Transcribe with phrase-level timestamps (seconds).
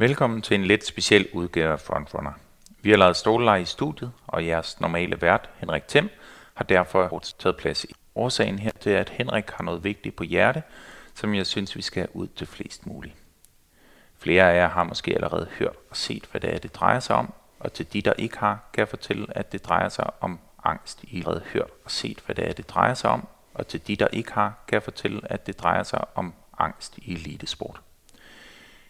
[0.00, 2.32] Velkommen til en lidt speciel udgave af Frontrunner.
[2.82, 6.08] Vi har lavet stoleleje i studiet, og jeres normale vært, Henrik Thiem,
[6.54, 7.94] har derfor taget plads i.
[8.14, 10.62] Årsagen her til, at Henrik har noget vigtigt på hjerte,
[11.14, 13.14] som jeg synes, vi skal ud til flest muligt.
[14.18, 17.16] Flere af jer har måske allerede hørt og set, hvad det er, det drejer sig
[17.16, 20.38] om, og til de, der ikke har, kan jeg fortælle, at det drejer sig om
[20.64, 21.04] angst.
[21.04, 23.86] I har allerede hørt og set, hvad det er, det drejer sig om, og til
[23.86, 27.80] de, der ikke har, kan jeg fortælle, at det drejer sig om angst i elitesport.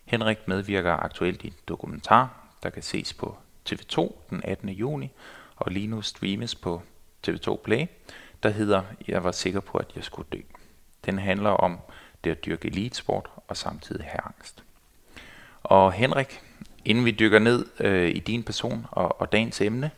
[0.09, 3.37] Henrik medvirker aktuelt i en dokumentar, der kan ses på
[3.71, 4.69] TV2 den 18.
[4.69, 5.11] juni,
[5.57, 6.83] og lige nu streames på
[7.29, 7.87] TV2 Play,
[8.43, 10.39] der hedder Jeg var sikker på, at jeg skulle dø.
[11.05, 11.79] Den handler om
[12.25, 14.65] det at dyrke elitesport og samtidig have angst.
[15.63, 16.41] Og Henrik,
[16.85, 19.91] inden vi dykker ned øh, i din person og, og dagens emne,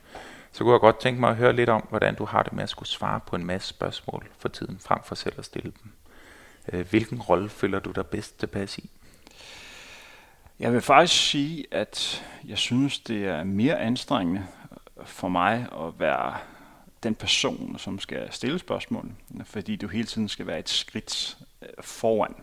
[0.52, 2.62] så kunne jeg godt tænke mig at høre lidt om, hvordan du har det med
[2.62, 5.92] at skulle svare på en masse spørgsmål for tiden, frem for selv at stille dem.
[6.72, 8.91] Øh, hvilken rolle føler du dig bedst tilpas i?
[10.61, 14.47] Jeg vil faktisk sige, at jeg synes, det er mere anstrengende
[15.05, 16.36] for mig at være
[17.02, 19.12] den person, som skal stille spørgsmål,
[19.44, 22.34] fordi du hele tiden skal være et skridt øh, foran.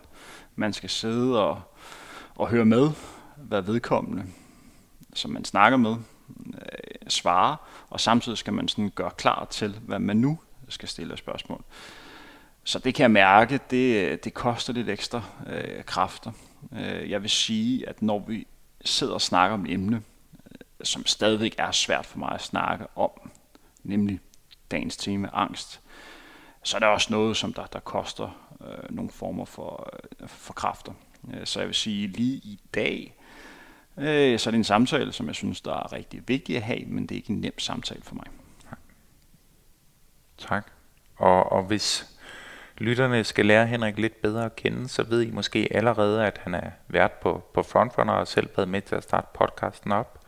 [0.56, 1.60] Man skal sidde og,
[2.34, 2.90] og høre med,
[3.36, 4.24] hvad vedkommende,
[5.14, 5.96] som man snakker med,
[6.54, 7.56] øh, svare,
[7.90, 10.38] og samtidig skal man sådan gøre klar til, hvad man nu
[10.68, 11.64] skal stille spørgsmål.
[12.64, 16.32] Så det kan jeg mærke, det, øh, det koster lidt ekstra øh, kræfter.
[16.72, 18.46] Øh, jeg vil sige, at når vi
[18.84, 22.86] sidder og snakker om et emne, øh, som stadigvæk er svært for mig at snakke
[22.96, 23.30] om,
[23.82, 24.20] nemlig
[24.70, 25.80] dagens tema, angst,
[26.62, 30.52] så er der også noget, som der, der koster øh, nogle former for, øh, for
[30.52, 30.92] kræfter.
[31.34, 33.14] Øh, så jeg vil sige, lige i dag,
[33.96, 36.84] øh, så er det en samtale, som jeg synes, der er rigtig vigtig at have,
[36.86, 38.26] men det er ikke en nem samtale for mig.
[40.38, 40.72] Tak.
[41.16, 42.17] Og, og hvis
[42.78, 46.54] lytterne skal lære Henrik lidt bedre at kende, så ved I måske allerede, at han
[46.54, 50.18] er vært på, på Frontrunner og selv været med til at starte podcasten op.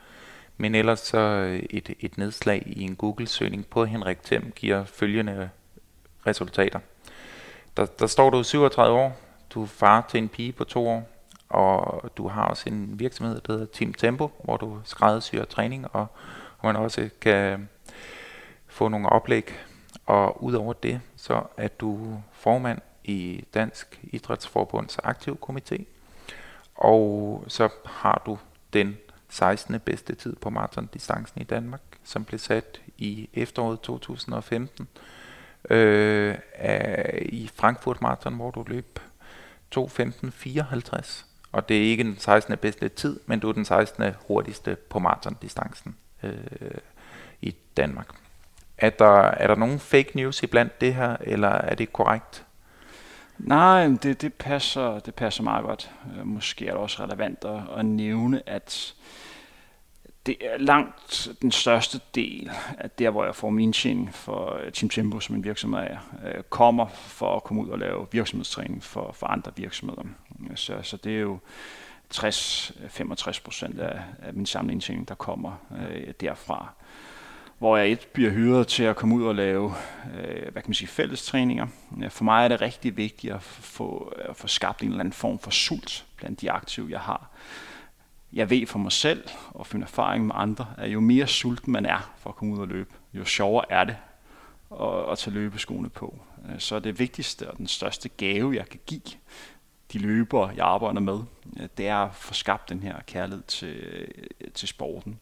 [0.57, 5.51] Men ellers så øh, et, et nedslag i en Google-søgning på Henrik Thiem giver følgende
[6.27, 6.81] resultater.
[7.77, 9.21] Der, der står du 37 år,
[9.55, 11.09] du er far til en pige på to år,
[11.49, 16.07] og du har også en virksomhed, der hedder Team Tempo, hvor du skræddersyrer træning, og,
[16.59, 17.69] og man også kan
[18.67, 19.55] få nogle oplæg.
[20.07, 25.85] Og udover det, så er du formand i Dansk Idrætsforbunds aktiv komité,
[26.75, 28.39] og så har du
[28.73, 28.97] den
[29.29, 29.81] 16.
[29.81, 34.89] bedste tid på maratondistancen i Danmark, som blev sat i efteråret 2015
[35.71, 36.39] øh,
[37.23, 39.01] i Frankfurt Marathon, hvor du løb
[39.77, 41.25] 2.15.54.
[41.53, 42.57] Og det er ikke den 16.
[42.57, 44.05] bedste tid, men du er den 16.
[44.27, 46.35] hurtigste på maratondistancen øh,
[47.41, 48.09] i Danmark.
[48.81, 52.47] Er der, er der nogen fake news i blandt det her, eller er det korrekt?
[53.39, 55.91] Nej, det, det, passer, det passer meget godt.
[56.19, 58.95] Øh, måske er det også relevant at, at nævne, at
[60.27, 64.73] det er langt den største del af der, hvor jeg får min tjening for øh,
[64.73, 68.85] Team Tempo, som en virksomhed er, øh, kommer for at komme ud og lave virksomhedstræning
[68.85, 70.03] for, for andre virksomheder.
[70.55, 71.39] Så, så det er jo
[72.15, 75.53] 60-65 procent af, af min samlede indtjening, der kommer
[75.91, 76.73] øh, derfra
[77.61, 79.75] hvor jeg et bliver hyret til at komme ud og lave
[80.15, 81.67] øh, hvad kan man sige, fællestræninger.
[82.03, 85.13] Øh, for mig er det rigtig vigtigt at få, at få skabt en eller anden
[85.13, 87.31] form for sult blandt de aktive, jeg har.
[88.33, 91.87] Jeg ved for mig selv og finder erfaring med andre, at jo mere sulten man
[91.87, 93.97] er for at komme ud og løbe, jo sjovere er det
[94.81, 96.19] at, at tage løbeskoene på.
[96.49, 99.01] Øh, så det vigtigste og den største gave, jeg kan give
[99.93, 101.19] de løbere, jeg arbejder med,
[101.61, 104.07] øh, det er at få skabt den her kærlighed til,
[104.55, 105.19] til sporten.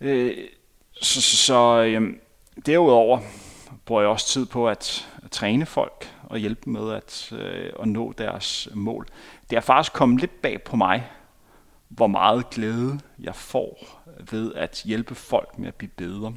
[0.00, 0.36] Øh,
[1.02, 2.16] så så, så øh,
[2.66, 3.20] derudover
[3.84, 7.72] bruger jeg også tid på at, at træne folk og hjælpe dem med at, øh,
[7.80, 9.06] at nå deres mål.
[9.50, 11.10] Det er faktisk kommet lidt bag på mig,
[11.88, 13.86] hvor meget glæde jeg får
[14.30, 16.34] ved at hjælpe folk med at blive bedre.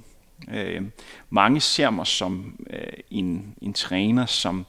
[0.52, 0.86] Øh,
[1.30, 4.66] mange ser mig som øh, en, en træner, som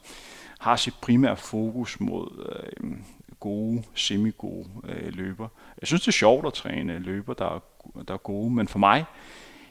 [0.59, 2.91] har sit primære fokus mod øh,
[3.39, 5.47] gode, semi-gode øh, løber.
[5.81, 7.59] Jeg synes, det er sjovt at træne løber, der er,
[8.07, 9.05] der er gode, men for mig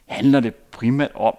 [0.06, 1.34] handler det primært om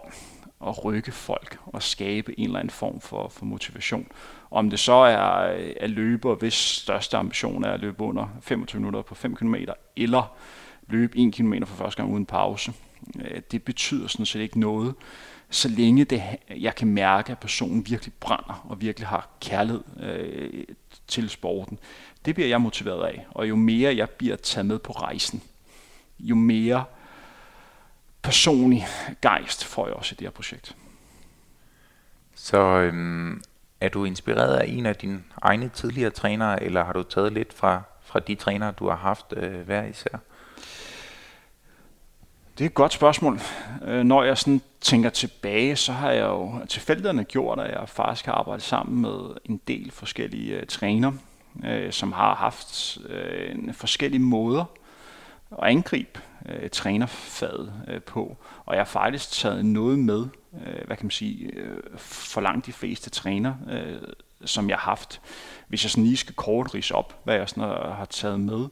[0.68, 4.08] at rykke folk og skabe en eller anden form for, for motivation.
[4.52, 5.18] Om det så er
[5.80, 9.56] at løbe, hvis største ambition er at løbe under 25 minutter på 5 km,
[9.96, 10.36] eller
[10.88, 12.74] løbe 1 km for første gang uden pause,
[13.19, 14.96] øh, det betyder sådan set ikke noget,
[15.50, 20.63] så længe det, jeg kan mærke, at personen virkelig brænder og virkelig har kærlighed øh,
[21.08, 21.80] til sporten.
[22.26, 25.44] Det bliver jeg motiveret af, og jo mere jeg bliver taget med på rejsen,
[26.20, 26.84] jo mere
[28.22, 28.88] personlig
[29.22, 30.76] gejst får jeg også i det her projekt.
[32.36, 33.42] Så øhm,
[33.82, 37.54] er du inspireret af en af dine egne tidligere trænere, eller har du taget lidt
[37.54, 40.20] fra, fra de trænere, du har haft øh, hver især?
[42.58, 43.40] Det er et godt spørgsmål.
[43.86, 48.26] Øh, når jeg sådan tænker tilbage, så har jeg jo tilfældigerne gjort, at jeg faktisk
[48.26, 51.12] har arbejdet sammen med en del forskellige uh, træner,
[51.63, 54.65] øh, som har haft øh, forskellige måder
[55.51, 56.19] at angribe
[56.50, 58.38] øh, trænerfaget øh, på.
[58.65, 60.25] Og jeg har faktisk taget noget med,
[60.65, 64.01] øh, hvad kan man sige, øh, for langt de fleste træner, øh,
[64.45, 65.21] som jeg har haft.
[65.68, 68.68] Hvis jeg sådan lige skal kort rise op, hvad jeg sådan har, har taget med,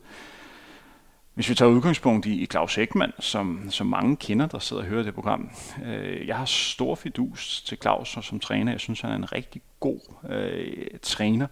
[1.39, 5.03] hvis vi tager udgangspunkt i, Claus Ekman, som, som mange kender, der sidder og hører
[5.03, 5.51] det program.
[5.85, 8.71] Øh, jeg har stor fidus til Claus som træner.
[8.71, 9.99] Jeg synes, han er en rigtig god
[10.29, 11.47] øh, træner.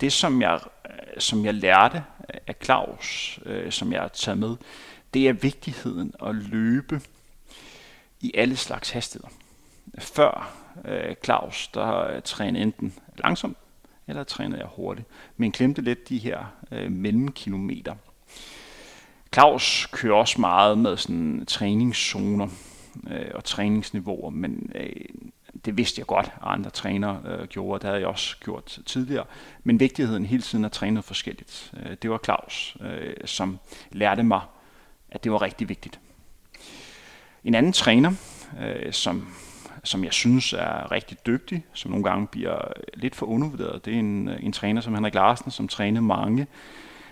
[0.00, 2.04] Det, som jeg, øh, som jeg lærte
[2.34, 4.56] øh, af Claus, øh, som jeg har taget med,
[5.14, 7.00] det er vigtigheden at løbe
[8.20, 9.32] i alle slags hastigheder.
[9.98, 13.56] Før øh, Claus, der øh, trænede enten langsomt,
[14.06, 17.94] eller trænede jeg hurtigt, men klemte lidt de her øh, mellemkilometer.
[19.34, 22.48] Claus kører også meget med sådan træningszoner
[23.10, 24.92] øh, og træningsniveauer, men øh,
[25.64, 29.24] det vidste jeg godt, at andre trænere øh, gjorde, det havde jeg også gjort tidligere.
[29.64, 33.58] Men vigtigheden hele tiden at træne forskelligt, øh, det var Claus, øh, som
[33.92, 34.40] lærte mig,
[35.10, 36.00] at det var rigtig vigtigt.
[37.44, 38.12] En anden træner,
[38.60, 39.28] øh, som,
[39.84, 43.98] som jeg synes er rigtig dygtig, som nogle gange bliver lidt for undervurderet, det er
[43.98, 46.46] en, øh, en træner som Henrik Larsen, som trænede mange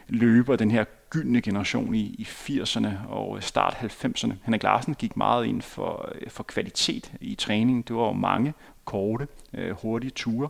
[0.09, 4.33] løber, den her gyldne generation i, i 80'erne og start 90'erne.
[4.45, 7.83] Henrik Larsen gik meget ind for, øh, for kvalitet i træningen.
[7.83, 10.49] Det var jo mange korte, øh, hurtige ture.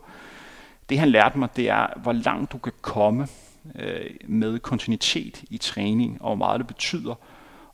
[0.88, 3.28] Det han lærte mig, det er, hvor langt du kan komme
[3.74, 7.14] øh, med kontinuitet i træning, og hvor meget det betyder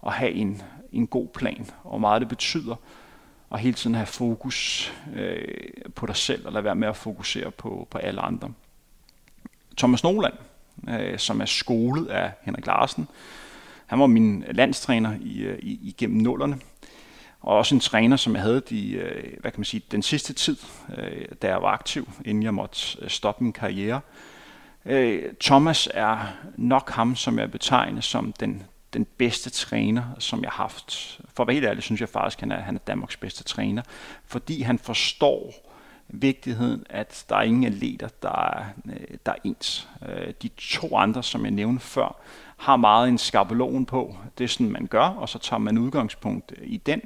[0.07, 2.77] at have en, en god plan, og hvor meget det betyder
[3.53, 5.45] at hele tiden have fokus øh,
[5.95, 8.53] på dig selv, og lade være med at fokusere på, på alle andre.
[9.77, 10.35] Thomas Noland,
[10.88, 13.09] øh, som er skolet af Henrik Larsen.
[13.87, 16.59] Han var min landstræner i, øh, i, igennem nullerne,
[17.41, 20.32] og også en træner, som jeg havde de, øh, hvad kan man sige, den sidste
[20.32, 20.56] tid,
[20.99, 24.00] øh, da jeg var aktiv, inden jeg måtte øh, stoppe min karriere.
[24.85, 26.19] Øh, Thomas er
[26.56, 28.62] nok ham, som jeg betegner som den,
[28.94, 31.20] den bedste træner, som jeg har haft.
[31.37, 33.44] For at være helt ærlig, synes jeg faktisk, at han er, han er Danmarks bedste
[33.44, 33.82] træner,
[34.27, 35.64] fordi han forstår
[36.09, 39.89] vigtigheden, at der er ingen atleter, der er, øh, der er ens.
[40.09, 42.17] Øh, de to andre, som jeg nævnte før,
[42.56, 44.17] har meget en skabelon på.
[44.39, 47.01] Det er sådan, man gør, og så tager man udgangspunkt øh, i den.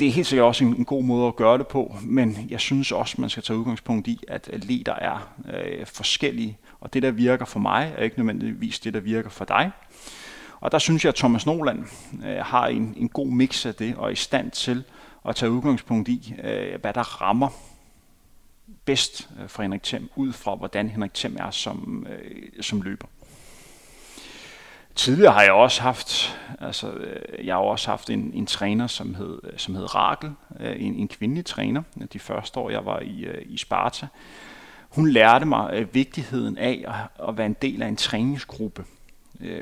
[0.00, 2.92] Det er helt sikkert også en, god måde at gøre det på, men jeg synes
[2.92, 7.44] også, man skal tage udgangspunkt i, at atleter er øh, forskellige, og det, der virker
[7.44, 9.70] for mig, er ikke nødvendigvis det, der virker for dig.
[10.60, 11.84] Og der synes jeg, at Thomas Noland
[12.26, 14.84] øh, har en, en god mix af det, og er i stand til
[15.28, 17.48] at tage udgangspunkt i, øh, hvad der rammer
[18.84, 23.06] bedst øh, for Henrik Thiem, ud fra hvordan Henrik Thiem er som, øh, som løber.
[24.94, 29.14] Tidligere har jeg også haft, altså, øh, jeg har også haft en, en træner, som
[29.14, 31.82] hed, øh, som hed Rakel, en, en kvindelig træner,
[32.12, 34.06] de første år, jeg var i, i Sparta.
[34.88, 38.84] Hun lærte mig vigtigheden af at, at være en del af en træningsgruppe,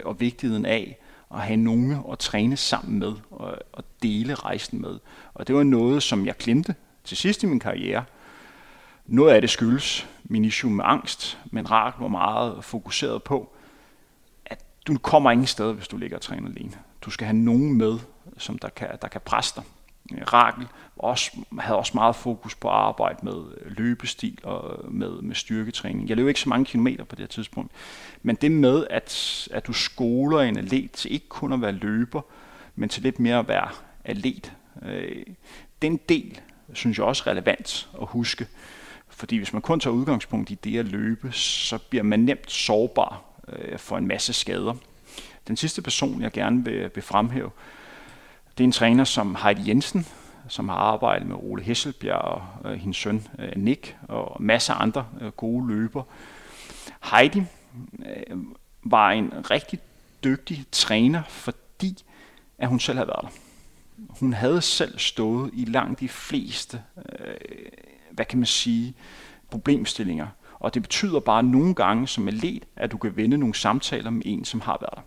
[0.04, 0.99] og vigtigheden af
[1.34, 4.98] at have nogen at træne sammen med og, og dele rejsen med.
[5.34, 6.74] Og det var noget, som jeg glemte
[7.04, 8.04] til sidst i min karriere.
[9.06, 13.52] Noget af det skyldes min issue med angst, men Rak var meget fokuseret på,
[14.46, 16.72] at du kommer ingen sted, hvis du ligger og træner alene.
[17.02, 17.98] Du skal have nogen med,
[18.38, 19.64] som der kan, der kan presse dig.
[20.12, 24.92] Øh, Rakel også, havde også meget fokus på at arbejde med øh, løbestil og øh,
[24.92, 26.08] med, med styrketræning.
[26.08, 27.73] Jeg løb ikke så mange kilometer på det her tidspunkt,
[28.23, 32.20] men det med, at, at du skoler en atlet til ikke kun at være løber,
[32.76, 33.68] men til lidt mere at være
[34.04, 35.26] atlet, øh,
[35.82, 36.40] den del
[36.73, 38.46] synes jeg også er relevant at huske.
[39.08, 43.23] Fordi hvis man kun tager udgangspunkt i det at løbe, så bliver man nemt sårbar
[43.49, 44.75] øh, for en masse skader.
[45.49, 47.50] Den sidste person, jeg gerne vil, vil fremhæve,
[48.58, 50.06] det er en træner som Heidi Jensen,
[50.49, 54.82] som har arbejdet med Ole Hesselbjerg og øh, hendes søn øh, Nick og masser af
[54.82, 56.02] andre øh, gode løber.
[57.11, 57.42] Heidi
[57.99, 58.37] øh,
[58.82, 59.78] var en rigtig
[60.25, 62.04] dygtig træner, fordi
[62.58, 63.28] at hun selv havde været der.
[64.20, 67.34] Hun havde selv stået i langt de fleste, øh,
[68.11, 68.94] hvad kan man sige,
[69.50, 70.26] problemstillinger.
[70.58, 74.23] Og det betyder bare nogle gange som atlet, at du kan vende nogle samtaler med
[74.25, 75.02] en, som har været der.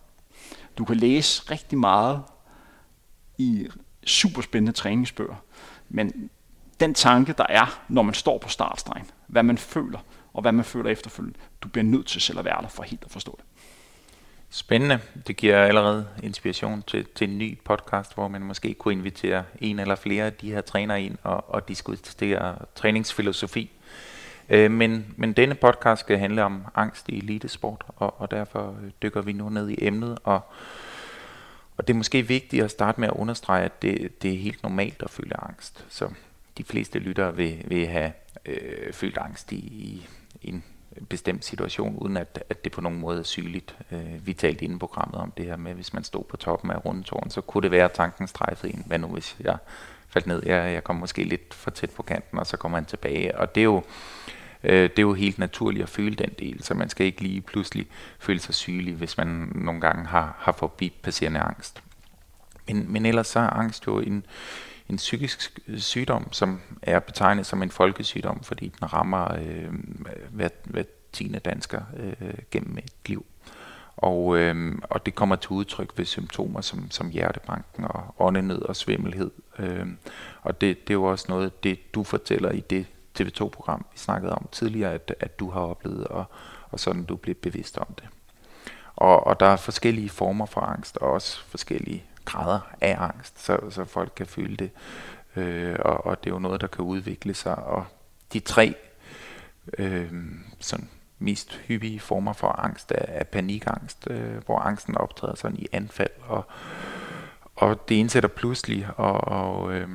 [0.78, 2.24] Du kan læse rigtig meget
[3.38, 3.68] i
[4.06, 5.36] superspændende træningsbøger.
[5.90, 6.30] Men
[6.80, 10.00] den tanke, der er, når man står på startstregen, hvad man føler,
[10.34, 13.04] og hvad man føler efterfølgende, du bliver nødt til selv at være der for helt
[13.06, 13.46] at forstå det.
[14.50, 15.00] Spændende.
[15.28, 19.80] Det giver allerede inspiration til, til en ny podcast, hvor man måske kunne invitere en
[19.80, 23.72] eller flere af de her trænere ind og, og diskutere træningsfilosofi.
[24.50, 28.92] Øh, men, men denne podcast skal handle om angst i elitesport, og, og derfor øh,
[29.02, 30.18] dykker vi nu ned i emnet.
[30.24, 30.42] Og,
[31.78, 34.64] og det er måske vigtigt at starte med at understrege, at det, det er helt
[34.64, 35.86] normalt at føle angst.
[35.90, 36.10] Så
[36.58, 38.12] de fleste lyttere vil, vil have
[38.46, 40.08] øh, følt angst i, i,
[40.42, 40.64] en
[41.10, 43.76] bestemt situation, uden at, at det på nogen måde er sygeligt.
[43.92, 46.86] Øh, vi talte inden programmet om det her med, hvis man stod på toppen af
[46.86, 48.84] rundetårn, så kunne det være, at tanken strejfede en.
[48.88, 49.58] Hvad nu, hvis jeg
[50.08, 50.44] faldt ned?
[50.46, 53.38] Jeg, jeg kom måske lidt for tæt på kanten, og så kommer man tilbage.
[53.38, 53.84] Og det er jo,
[54.64, 57.42] øh, det er jo helt naturligt at føle den del, så man skal ikke lige
[57.42, 57.88] pludselig
[58.20, 61.84] føle sig sygelig, hvis man nogle gange har, har forbi passerende angst.
[62.68, 64.26] Men, men ellers så er angst jo en,
[64.90, 69.74] en psykisk sygdom, som er betegnet som en folkesygdom, fordi den rammer øh,
[70.32, 73.26] hver, hver tiende dansker øh, gennem et liv.
[73.98, 78.76] Og, øh, og det kommer til udtryk ved symptomer som, som hjertebanken og åndenød og
[78.76, 79.32] svimmelhed.
[79.60, 79.88] Øh,
[80.42, 82.86] og det, det er jo også noget, det du fortæller i det
[83.20, 86.26] TV2-program, vi snakkede om tidligere, at, at du har oplevet, og,
[86.72, 88.08] og sådan du blev bevidst om det.
[88.96, 93.60] Og, og der er forskellige former for angst, og også forskellige grader af angst, så,
[93.70, 94.72] så folk kan føle det.
[95.36, 97.56] Øh, og, og det er jo noget, der kan udvikle sig.
[97.56, 97.86] Og
[98.34, 98.76] de tre
[99.78, 100.12] øh,
[100.60, 105.68] sådan mest hyppige former for angst er, er panikangst, øh, hvor angsten optræder sådan i
[105.72, 106.46] anfald, og,
[107.56, 109.90] og det indsætter pludselig, og, og, øh,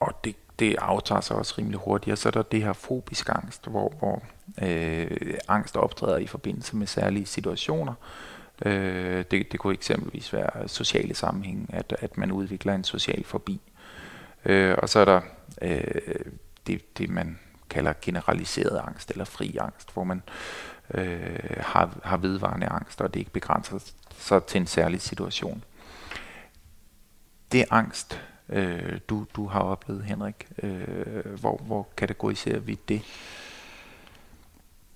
[0.00, 2.12] og det, det aftager sig også rimelig hurtigt.
[2.12, 4.22] Og så er der det her fobisk angst, hvor, hvor
[4.62, 7.94] øh, angst optræder i forbindelse med særlige situationer,
[8.62, 13.60] Øh, det, det kunne eksempelvis være sociale sammenhæng, at, at man udvikler en social forbi.
[14.44, 15.20] Øh, og så er der
[15.62, 15.84] øh,
[16.66, 17.38] det, det, man
[17.70, 20.22] kalder generaliseret angst eller fri angst, hvor man
[20.94, 23.78] øh, har, har vedvarende angst, og det ikke begrænser
[24.18, 25.64] sig til en særlig situation.
[27.52, 33.02] Det angst, øh, du, du har oplevet, Henrik, øh, hvor, hvor kategoriserer vi det?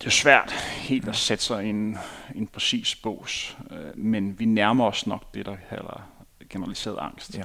[0.00, 1.99] det er svært helt at sætte sig i en,
[2.35, 6.09] en præcis bås, øh, men vi nærmer os nok det, der kalder
[6.50, 7.38] generaliseret angst.
[7.38, 7.45] Ja.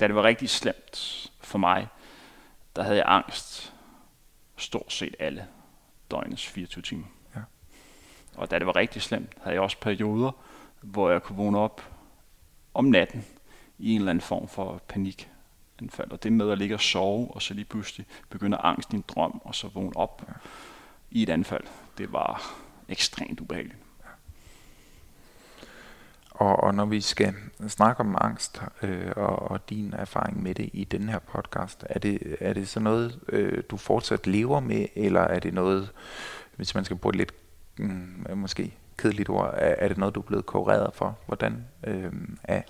[0.00, 1.86] Da det var rigtig slemt for mig,
[2.76, 3.74] der havde jeg angst
[4.56, 5.46] stort set alle
[6.10, 7.06] døgnets 24 timer.
[7.36, 7.40] Ja.
[8.36, 10.30] Og da det var rigtig slemt, havde jeg også perioder,
[10.80, 11.82] hvor jeg kunne vågne op
[12.74, 13.24] om natten
[13.78, 15.30] i en eller anden form for panik
[15.82, 16.10] anfald.
[16.10, 19.04] Og det med at ligge og sove, og så lige pludselig begynder angst i en
[19.08, 20.24] drøm, og så vågne op.
[20.28, 20.32] Ja
[21.10, 21.64] i et anfald.
[21.98, 22.54] Det var
[22.88, 23.78] ekstremt ubehageligt.
[26.30, 27.34] Og, og når vi skal
[27.68, 31.98] snakke om angst øh, og, og din erfaring med det i den her podcast, er
[31.98, 35.90] det, er det så noget, øh, du fortsat lever med, eller er det noget,
[36.56, 37.32] hvis man skal bruge et lidt
[37.78, 41.18] mm, måske kedeligt ord, er, er det noget, du er blevet kureret for?
[41.26, 42.12] Hvordan øh,
[42.44, 42.62] er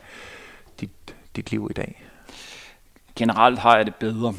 [1.39, 2.05] dit, liv i dag?
[3.17, 4.35] Generelt har jeg det bedre.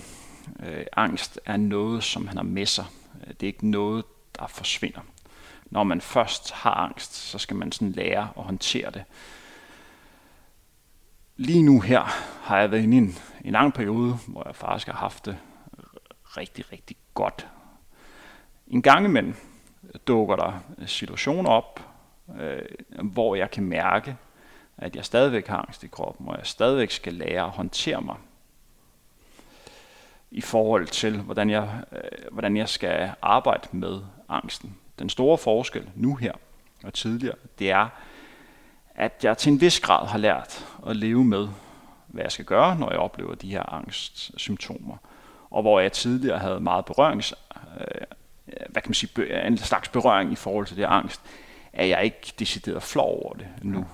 [0.63, 2.85] Øh, angst er noget, som han har med sig
[3.21, 4.05] øh, det er ikke noget,
[4.39, 5.01] der forsvinder.
[5.65, 9.03] Når man først har angst, så skal man sådan lære at håndtere det.
[11.37, 12.01] Lige nu her
[12.43, 13.15] har jeg været inde i en,
[13.45, 15.37] en lang periode, hvor jeg faktisk har haft det
[16.23, 17.47] rigtig, rigtig godt.
[18.67, 19.35] En gang imellem
[20.07, 21.81] dukker der situationer op,
[22.39, 22.61] øh,
[23.03, 24.17] hvor jeg kan mærke,
[24.81, 28.15] at jeg stadigvæk har angst i kroppen, og jeg stadigvæk skal lære at håndtere mig
[30.31, 34.77] i forhold til, hvordan jeg, øh, hvordan jeg skal arbejde med angsten.
[34.99, 36.33] Den store forskel nu her
[36.83, 37.87] og tidligere, det er,
[38.95, 41.47] at jeg til en vis grad har lært at leve med,
[42.07, 44.97] hvad jeg skal gøre, når jeg oplever de her angstsymptomer.
[45.49, 47.33] Og hvor jeg tidligere havde meget berørings,
[47.79, 48.01] øh,
[48.69, 51.21] hvad kan man sige, en slags berøring i forhold til det angst,
[51.73, 53.85] er jeg ikke decideret flov over det nu.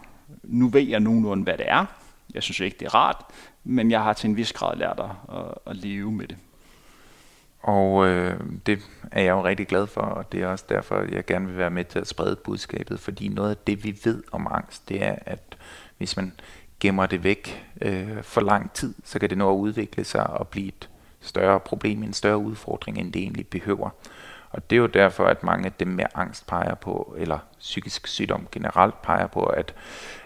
[0.47, 1.85] Nu ved jeg nogenlunde, hvad det er.
[2.33, 3.25] Jeg synes ikke, det er rart,
[3.63, 6.37] men jeg har til en vis grad lært at, at, at leve med det.
[7.61, 8.79] Og øh, det
[9.11, 11.69] er jeg jo rigtig glad for, og det er også derfor, jeg gerne vil være
[11.69, 15.15] med til at sprede budskabet, fordi noget af det, vi ved om angst, det er,
[15.25, 15.57] at
[15.97, 16.33] hvis man
[16.79, 20.47] gemmer det væk øh, for lang tid, så kan det nå at udvikle sig og
[20.47, 20.89] blive et
[21.21, 23.89] større problem, en større udfordring, end det egentlig behøver.
[24.55, 28.07] Og det er jo derfor, at mange af dem med angst peger på, eller psykisk
[28.07, 29.73] sygdom generelt peger på, at,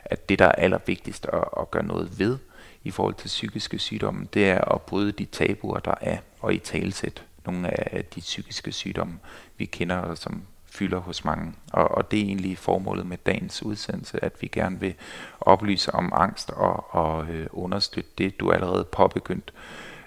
[0.05, 2.37] at det, der er allervigtigst at, at gøre noget ved,
[2.83, 6.57] i forhold til psykiske sygdomme, det er at bryde de tabuer, der er, og i
[6.57, 9.19] talsæt nogle af de psykiske sygdomme,
[9.57, 11.53] vi kender, som fylder hos mange.
[11.73, 14.93] Og, og det er egentlig formålet med dagens udsendelse, at vi gerne vil
[15.41, 19.53] oplyse om angst og, og øh, understøtte det, du allerede påbegyndt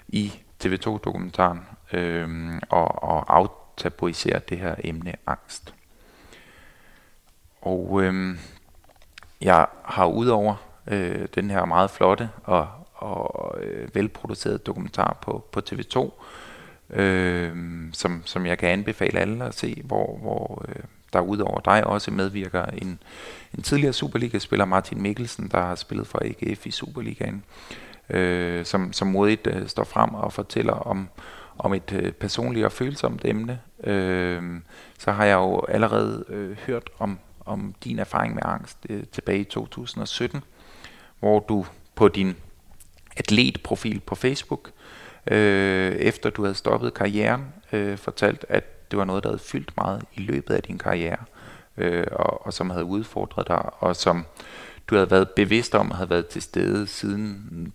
[0.07, 1.59] i TV2-dokumentaren,
[1.93, 3.29] øh, og, og
[3.73, 5.73] aftabuisere det her emne angst.
[7.61, 8.39] Og øhm,
[9.41, 10.55] jeg har udover
[10.87, 16.11] øh, den her meget flotte og, og øh, velproducerede dokumentar på, på TV2,
[16.95, 17.55] øh,
[17.93, 22.11] som, som jeg kan anbefale alle at se, hvor, hvor øh, der udover dig også
[22.11, 22.99] medvirker en,
[23.57, 27.43] en tidligere Superliga-spiller, Martin Mikkelsen, der har spillet for AGF i Superligaen,
[28.09, 31.09] øh, som, som modigt øh, står frem og fortæller om,
[31.57, 33.59] om et øh, personligt og følsomt emne.
[33.83, 34.61] Øh,
[34.99, 39.39] så har jeg jo allerede øh, hørt om, om din erfaring med angst øh, tilbage
[39.39, 40.41] i 2017,
[41.19, 42.35] hvor du på din
[43.17, 44.71] atletprofil på Facebook,
[45.31, 49.77] øh, efter du havde stoppet karrieren, øh, fortalt, at det var noget, der havde fyldt
[49.77, 51.17] meget i løbet af din karriere,
[51.77, 54.25] øh, og, og som havde udfordret dig, og som
[54.87, 57.73] du havde været bevidst om, havde været til stede siden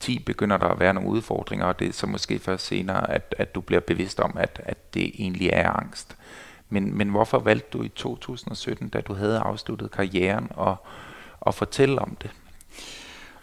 [0.00, 3.34] 10 begynder der at være nogle udfordringer, og det er så måske først senere, at,
[3.38, 6.16] at du bliver bevidst om, at, at det egentlig er angst.
[6.68, 10.74] Men, men hvorfor valgte du i 2017, da du havde afsluttet karrieren, at,
[11.46, 12.30] at fortælle om det?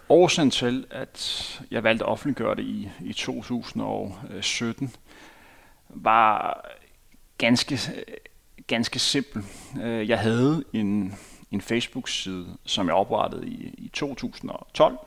[0.10, 4.96] Årsagen til, at jeg valgte at offentliggøre det i, i 2017,
[5.90, 6.66] var
[7.38, 7.80] ganske,
[8.68, 9.44] ganske simpel.
[9.82, 11.16] Øh, jeg havde en,
[11.52, 14.98] en Facebook-side, som jeg oprettede i, i 2012,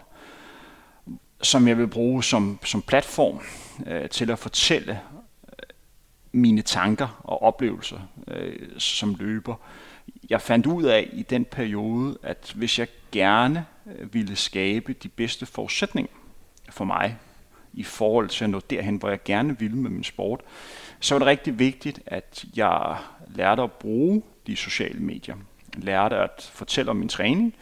[1.45, 3.41] som jeg vil bruge som, som platform
[3.87, 5.01] øh, til at fortælle
[5.49, 5.75] øh,
[6.33, 7.99] mine tanker og oplevelser
[8.29, 9.55] øh, som løber.
[10.31, 13.67] Jeg fandt ud af i den periode, at hvis jeg gerne
[13.99, 16.13] øh, ville skabe de bedste forudsætninger
[16.71, 17.19] for mig
[17.73, 20.41] i forhold til at nå derhen, hvor jeg gerne ville med min sport,
[21.01, 22.97] så var det rigtig vigtigt, at jeg
[23.29, 25.37] lærte at bruge de sociale medier.
[25.77, 27.55] Lærte at fortælle om min træning.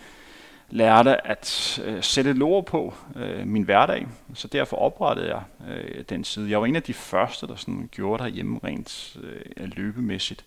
[0.72, 4.06] Lærte at øh, sætte et ord på øh, min hverdag.
[4.34, 6.50] Så derfor oprettede jeg øh, den side.
[6.50, 10.44] Jeg var en af de første, der sådan gjorde det hjemme rent øh, løbemæssigt.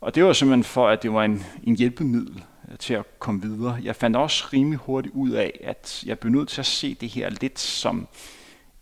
[0.00, 3.42] Og det var simpelthen for, at det var en, en hjælpemiddel øh, til at komme
[3.42, 3.78] videre.
[3.82, 7.08] Jeg fandt også rimelig hurtigt ud af, at jeg blev nødt til at se det
[7.08, 8.08] her lidt som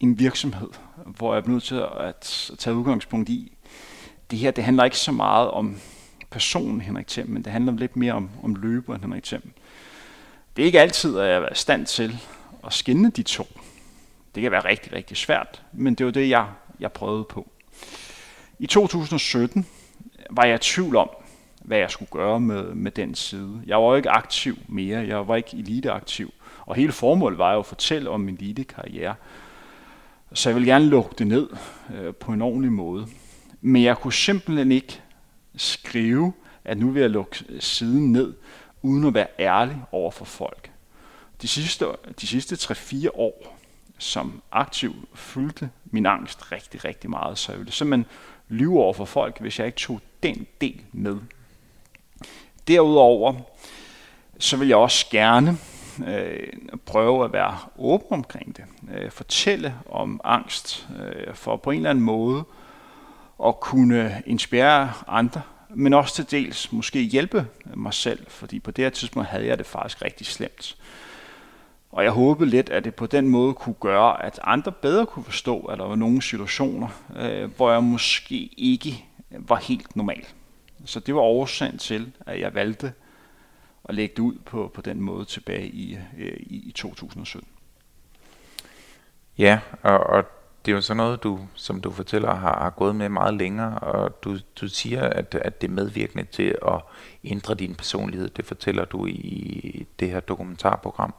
[0.00, 0.68] en virksomhed,
[1.06, 3.52] hvor jeg blev nødt til at tage udgangspunkt i,
[4.30, 5.76] det her det handler ikke så meget om
[6.30, 9.52] personen Henrik Thiem, men det handler lidt mere om, om løberen Henrik Thiem.
[10.56, 12.20] Det er ikke altid, at jeg er i stand til
[12.66, 13.46] at skinne de to.
[14.34, 16.46] Det kan være rigtig, rigtig svært, men det var det, jeg,
[16.80, 17.50] jeg prøvede på.
[18.58, 19.66] I 2017
[20.30, 21.10] var jeg i tvivl om,
[21.64, 23.62] hvad jeg skulle gøre med, med den side.
[23.66, 26.34] Jeg var jo ikke aktiv mere, jeg var ikke eliteaktiv.
[26.66, 29.14] Og hele formålet var jo at fortælle om min elitekarriere.
[30.32, 31.48] Så jeg ville gerne lukke det ned
[31.94, 33.06] øh, på en ordentlig måde.
[33.60, 35.00] Men jeg kunne simpelthen ikke
[35.56, 36.32] skrive,
[36.64, 38.34] at nu vil jeg lukke øh, siden ned,
[38.84, 40.70] uden at være ærlig over for folk.
[41.42, 41.86] De sidste,
[42.20, 43.58] de sidste 3-4 år
[43.98, 48.06] som aktiv fyldte min angst rigtig, rigtig meget, så jeg ville simpelthen
[48.48, 51.16] lyve over for folk, hvis jeg ikke tog den del med.
[52.68, 53.34] Derudover,
[54.38, 55.58] så vil jeg også gerne
[56.06, 56.48] øh,
[56.86, 58.64] prøve at være åben omkring det.
[58.94, 62.44] Øh, fortælle om angst, øh, for på en eller anden måde
[63.44, 65.42] at kunne inspirere andre,
[65.74, 69.58] men også til dels måske hjælpe mig selv, fordi på det her tidspunkt havde jeg
[69.58, 70.76] det faktisk rigtig slemt.
[71.92, 75.24] Og jeg håbede lidt, at det på den måde kunne gøre, at andre bedre kunne
[75.24, 80.24] forstå, at der var nogle situationer, øh, hvor jeg måske ikke var helt normal.
[80.84, 82.92] Så det var årsagen til, at jeg valgte
[83.88, 87.48] at lægge det ud på, på den måde tilbage i, øh, i, i 2017.
[89.38, 90.24] Ja, og, og
[90.64, 93.78] det er jo sådan noget, du, som du fortæller, har, har gået med meget længere,
[93.78, 96.80] og du, du siger, at, at det er medvirkende til at
[97.24, 98.28] ændre din personlighed.
[98.28, 101.14] Det fortæller du i det her dokumentarprogram.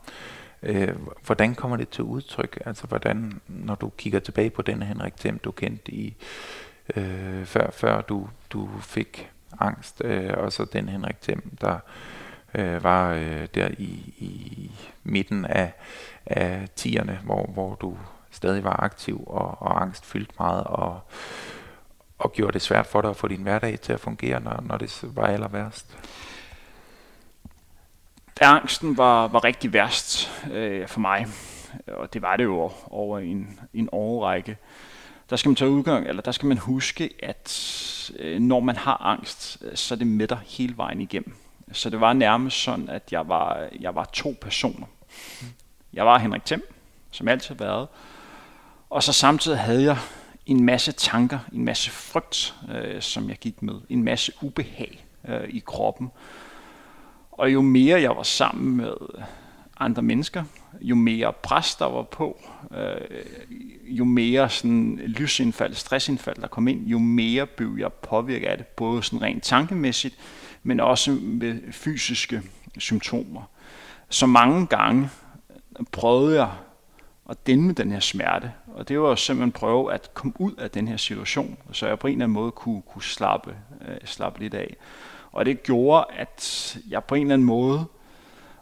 [0.64, 2.62] Øh, hvordan kommer det til udtryk?
[2.66, 6.16] Altså, hvordan, når du kigger tilbage på den Henrik Thiem, du kendte i,
[6.96, 9.30] øh, før, før du, du fik
[9.60, 11.80] angst, øh, og så den Henrik Thiem, der
[12.56, 14.72] øh, var øh, der i, i
[15.04, 15.74] midten af,
[16.26, 17.98] af tierne, hvor, hvor du
[18.36, 21.00] stadig var aktiv og, og angst fyldt meget, og,
[22.18, 24.78] og gjorde det svært for dig at få din hverdag til at fungere, når, når
[24.78, 25.98] det var aller værst?
[28.40, 31.28] Da angsten var, var rigtig værst øh, for mig,
[31.88, 34.58] og det var det jo over en, en årrække,
[35.30, 39.02] der skal man tage udgang, eller der skal man huske, at øh, når man har
[39.02, 41.36] angst, så er det med dig hele vejen igennem.
[41.72, 44.88] Så det var nærmest sådan, at jeg var, jeg var to personer.
[45.94, 46.64] Jeg var Henrik Thiem,
[47.12, 47.88] som altid har været,
[48.90, 49.98] og så samtidig havde jeg
[50.46, 55.50] en masse tanker, en masse frygt, øh, som jeg gik med, en masse ubehag øh,
[55.50, 56.12] i kroppen.
[57.32, 58.94] Og jo mere jeg var sammen med
[59.80, 60.44] andre mennesker,
[60.82, 62.42] jo mere pres der var på,
[62.78, 63.26] øh,
[63.84, 68.68] jo mere sådan lysindfald, stressindfald der kom ind, jo mere blev jeg påvirket af det,
[68.68, 70.16] både sådan rent tankemæssigt,
[70.64, 72.42] men også med fysiske
[72.78, 73.42] symptomer.
[74.10, 75.10] Så mange gange
[75.92, 76.52] prøvede jeg
[77.30, 78.52] at dæmme den her smerte.
[78.76, 82.00] Og det var jo simpelthen prøve at komme ud af den her situation, så jeg
[82.00, 83.56] på en eller anden måde kunne, kunne slappe,
[83.88, 84.76] øh, slappe lidt af.
[85.32, 87.86] Og det gjorde, at jeg på en eller anden måde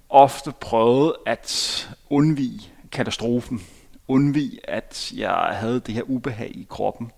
[0.09, 3.61] ofte prøvede at undvige katastrofen.
[4.07, 7.11] Undvige, at jeg havde det her ubehag i kroppen.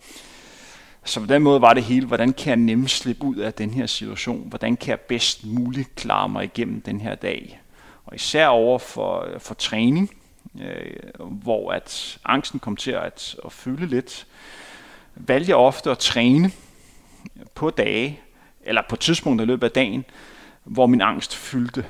[1.04, 3.70] Så på den måde var det hele, hvordan kan jeg nemt slippe ud af den
[3.70, 4.50] her situation?
[4.50, 7.62] Hvordan kan jeg bedst muligt klare mig igennem den her dag?
[8.06, 10.12] Og især over for, for træning,
[10.62, 14.28] øh, hvor at angsten kom til at, at fylde lidt,
[15.16, 16.52] valgte jeg ofte at træne
[17.56, 18.20] på dage,
[18.62, 20.06] eller på tidspunkter i løbet af dagen,
[20.64, 21.86] hvor min angst fyldte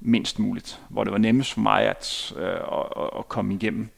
[0.00, 3.88] mindst muligt, hvor det var nemmest for mig at, øh, at, at komme igennem.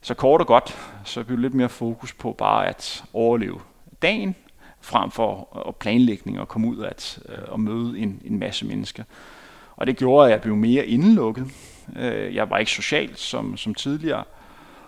[0.00, 3.60] Så kort og godt, så blev lidt mere fokus på bare at overleve
[4.02, 4.34] dagen,
[4.80, 9.04] frem for at planlægning og komme ud at, øh, at møde en, en masse mennesker.
[9.76, 11.46] Og det gjorde, at jeg blev mere indelukket.
[11.96, 14.24] Øh, jeg var ikke social som, som tidligere,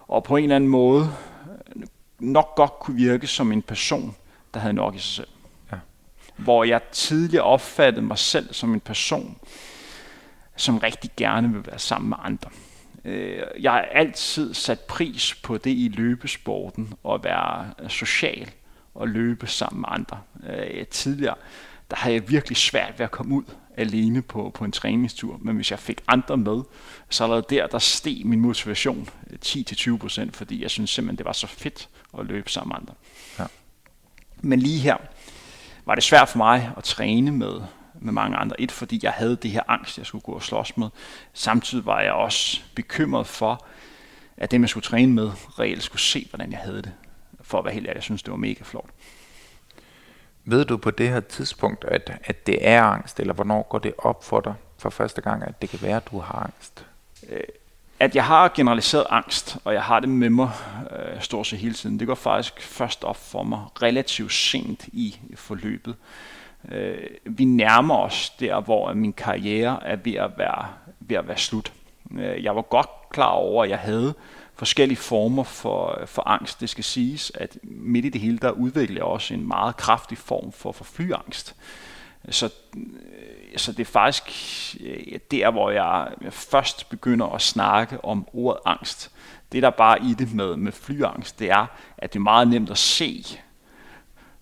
[0.08, 1.14] og på en eller anden måde
[2.18, 4.16] nok godt kunne virke som en person,
[4.54, 5.28] der havde nok i sig selv.
[5.72, 5.76] Ja.
[6.36, 9.38] Hvor jeg tidligere opfattede mig selv som en person,
[10.56, 12.50] som rigtig gerne vil være sammen med andre.
[13.04, 18.50] Øh, jeg har altid sat pris på det i løbesporten, at være social
[18.94, 20.20] og løbe sammen med andre.
[20.48, 21.34] Øh, tidligere,
[21.90, 23.44] der havde jeg virkelig svært ved at komme ud
[23.76, 26.62] alene på, på en træningstur, men hvis jeg fik andre med,
[27.10, 29.08] så allerede der, der steg min motivation
[29.46, 32.94] 10-20%, fordi jeg synes simpelthen, det var så fedt at løbe sammen med andre.
[33.38, 33.44] Ja.
[34.42, 34.96] Men lige her
[35.84, 37.60] var det svært for mig at træne med,
[38.00, 38.60] med mange andre.
[38.60, 40.88] Et, fordi jeg havde det her angst, jeg skulle gå og slås med.
[41.32, 43.66] Samtidig var jeg også bekymret for,
[44.36, 46.92] at dem, jeg skulle træne med, reelt skulle se, hvordan jeg havde det.
[47.40, 48.90] For at være helt ærlig, jeg synes, det var mega flot.
[50.44, 53.94] Ved du på det her tidspunkt, at, at det er angst, eller hvornår går det
[53.98, 56.86] op for dig for første gang, at det kan være, at du har angst?
[57.30, 57.40] Øh,
[58.00, 60.50] at jeg har generaliseret angst, og jeg har det med mig
[60.90, 65.16] øh, stort set hele tiden, det går faktisk først op for mig relativt sent i
[65.34, 65.94] forløbet.
[66.68, 70.68] Øh, vi nærmer os der, hvor min karriere er ved at være,
[71.00, 71.72] ved at være slut.
[72.18, 74.14] Øh, jeg var godt klar over, at jeg havde
[74.54, 76.60] forskellige former for, for angst.
[76.60, 80.18] Det skal siges, at midt i det hele, der udvikler jeg også en meget kraftig
[80.18, 81.54] form for, for flyangst.
[82.30, 82.50] Så,
[83.56, 84.22] så det er faktisk
[85.30, 89.10] der, hvor jeg først begynder at snakke om ordet angst.
[89.52, 91.66] Det der bare i det med, med flyangst, det er,
[91.98, 93.24] at det er meget nemt at se,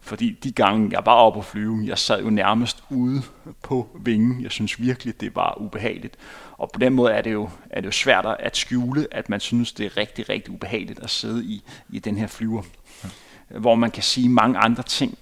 [0.00, 3.22] fordi de gange, jeg var oppe på flyve, jeg sad jo nærmest ude
[3.62, 4.42] på vingen.
[4.42, 6.16] Jeg synes virkelig, det var ubehageligt.
[6.52, 9.40] Og på den måde er det jo, er det jo svært at skjule, at man
[9.40, 12.62] synes, det er rigtig, rigtig ubehageligt at sidde i, i den her flyver.
[13.04, 13.58] Ja.
[13.58, 15.18] Hvor man kan sige mange andre ting.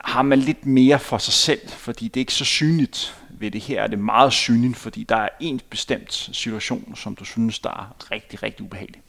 [0.00, 3.60] Har man lidt mere for sig selv, fordi det er ikke så synligt ved det
[3.60, 3.82] her.
[3.82, 8.10] Er det meget synligt, fordi der er en bestemt situation, som du synes, der er
[8.10, 9.02] rigtig, rigtig ubehagelig.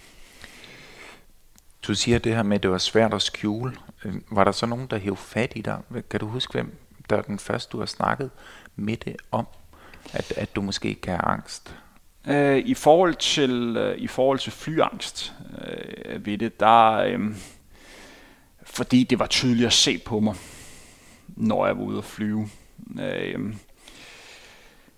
[1.88, 3.76] Du siger det her med, at det var svært at skjule.
[4.06, 5.80] Øhm, var der så nogen, der hævde fat i dig?
[6.10, 6.78] Kan du huske, hvem
[7.10, 8.30] der er den første, du har snakket
[8.76, 9.48] med det om,
[10.14, 11.76] at, at du måske ikke have angst?
[12.28, 15.34] Øh, I forhold til øh, i forhold til flyangst
[15.68, 17.20] øh, ved det, der øh,
[18.64, 20.36] fordi det var tydeligt at se på mig,
[21.28, 22.50] når jeg var ude at flyve.
[23.02, 23.54] Øh,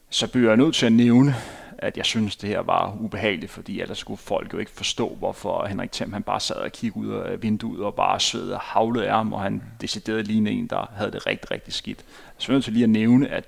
[0.09, 1.35] så bliver jeg nødt til at nævne,
[1.77, 5.65] at jeg synes, det her var ubehageligt, fordi ellers skulle folk jo ikke forstå, hvorfor
[5.65, 9.07] Henrik Thiem han bare sad og kiggede ud af vinduet og bare sved og havlede
[9.07, 12.05] af ham, og han decideret lignede en, der havde det rigtig, rigtig skidt.
[12.37, 13.45] Så jeg til lige at nævne, at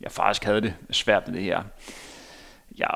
[0.00, 1.62] jeg faktisk havde det svært med det her.
[2.78, 2.94] Jeg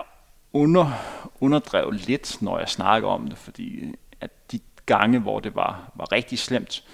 [0.52, 0.92] under,
[1.40, 6.12] underdrev lidt, når jeg snakker om det, fordi at de gange, hvor det var, var
[6.12, 6.84] rigtig slemt,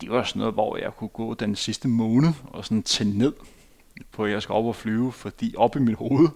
[0.00, 3.32] det var sådan noget, hvor jeg kunne gå den sidste måned og sådan tænde ned
[4.14, 6.28] på, at jeg skal op og flyve, fordi op i mit hoved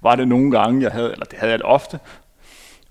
[0.00, 1.98] var det nogle gange, jeg havde, eller det havde jeg det ofte,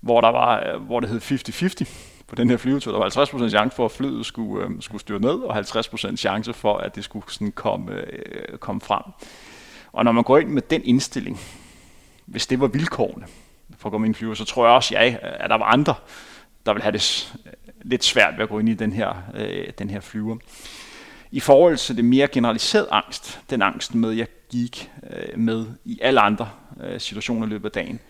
[0.00, 2.92] hvor, der var, øh, hvor det hed 50-50 på den her flyvetur.
[2.92, 6.52] Der var 50% chance for, at flyet skulle, øh, skulle styre ned, og 50% chance
[6.52, 9.02] for, at det skulle sådan komme, øh, komme frem.
[9.92, 11.40] Og når man går ind med den indstilling,
[12.26, 13.26] hvis det var vilkårene
[13.78, 15.94] for at gå med en flyver, så tror jeg også, ja, at der var andre,
[16.66, 17.34] der vil have det
[17.82, 20.36] lidt svært ved at gå ind i den her, øh, den her flyver.
[21.32, 25.98] I forhold til det mere generaliseret angst, den angst med, jeg gik øh, med i
[26.02, 28.00] alle andre øh, situationer i løbet af dagen,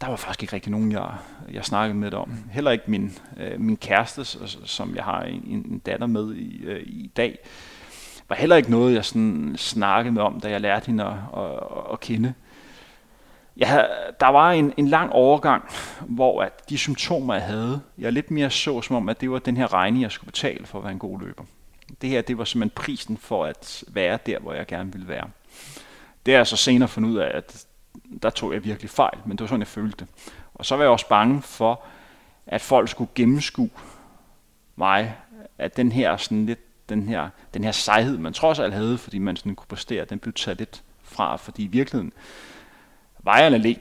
[0.00, 1.10] der var faktisk ikke rigtig nogen, jeg,
[1.52, 2.30] jeg snakkede med det om.
[2.50, 4.24] Heller ikke min, øh, min kæreste,
[4.64, 7.38] som jeg har en, en datter med i, øh, i dag,
[8.28, 11.58] var heller ikke noget, jeg sådan snakkede med om, da jeg lærte hende at, at,
[11.92, 12.34] at kende.
[13.56, 13.88] Jeg havde,
[14.20, 15.64] der var en, en lang overgang,
[16.00, 19.38] hvor at de symptomer, jeg havde, jeg lidt mere så som om, at det var
[19.38, 21.44] den her regning, jeg skulle betale for at være en god løber.
[22.02, 25.30] Det her, det var simpelthen prisen for at være der, hvor jeg gerne ville være.
[26.26, 27.66] Det er så senere fundet ud af, at
[28.22, 30.06] der tog jeg virkelig fejl, men det var sådan, jeg følte det.
[30.54, 31.82] Og så var jeg også bange for,
[32.46, 33.70] at folk skulle gennemskue
[34.76, 35.16] mig,
[35.58, 39.18] at den her sådan lidt, den her, den her sejhed, man trods alt havde, fordi
[39.18, 42.12] man sådan kunne præstere, den blev taget lidt fra, fordi i virkeligheden
[43.18, 43.76] var jeg en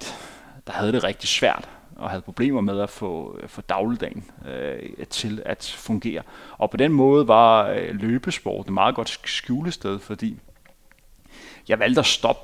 [0.68, 1.70] der havde det rigtig svært
[2.02, 6.22] og havde problemer med at få, få dagligdagen øh, til at fungere.
[6.58, 10.40] Og på den måde var øh, løbesport et meget godt skjulested, fordi
[11.68, 12.42] jeg valgte at stoppe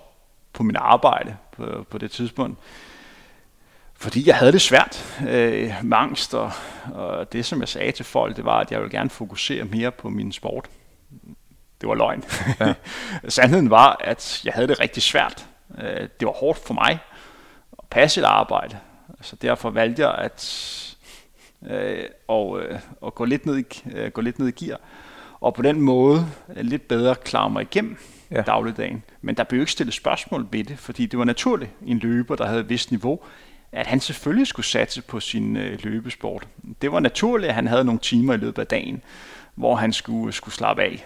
[0.53, 2.59] på min arbejde på, på det tidspunkt,
[3.99, 6.51] fordi jeg havde det svært øh, med angst, og,
[6.93, 9.91] og det som jeg sagde til folk, det var, at jeg ville gerne fokusere mere
[9.91, 10.69] på min sport.
[11.81, 12.23] Det var løgn.
[12.59, 12.73] Ja.
[13.29, 15.45] Sandheden var, at jeg havde det rigtig svært.
[15.77, 16.99] Øh, det var hårdt for mig
[17.71, 18.77] at passe et arbejde,
[19.21, 20.97] så derfor valgte jeg at,
[21.69, 24.79] øh, og, øh, at gå, lidt ned i, øh, gå lidt ned i gear,
[25.39, 27.97] og på den måde øh, lidt bedre klare mig igennem
[28.31, 28.41] ja.
[28.41, 29.03] dagligdagen.
[29.21, 32.45] Men der blev ikke stillet spørgsmål ved det, fordi det var naturligt en løber, der
[32.45, 33.19] havde et vist niveau,
[33.71, 36.47] at han selvfølgelig skulle satse på sin øh, løbesport.
[36.81, 39.01] Det var naturligt, at han havde nogle timer i løbet af dagen,
[39.55, 41.05] hvor han skulle, skulle slappe af.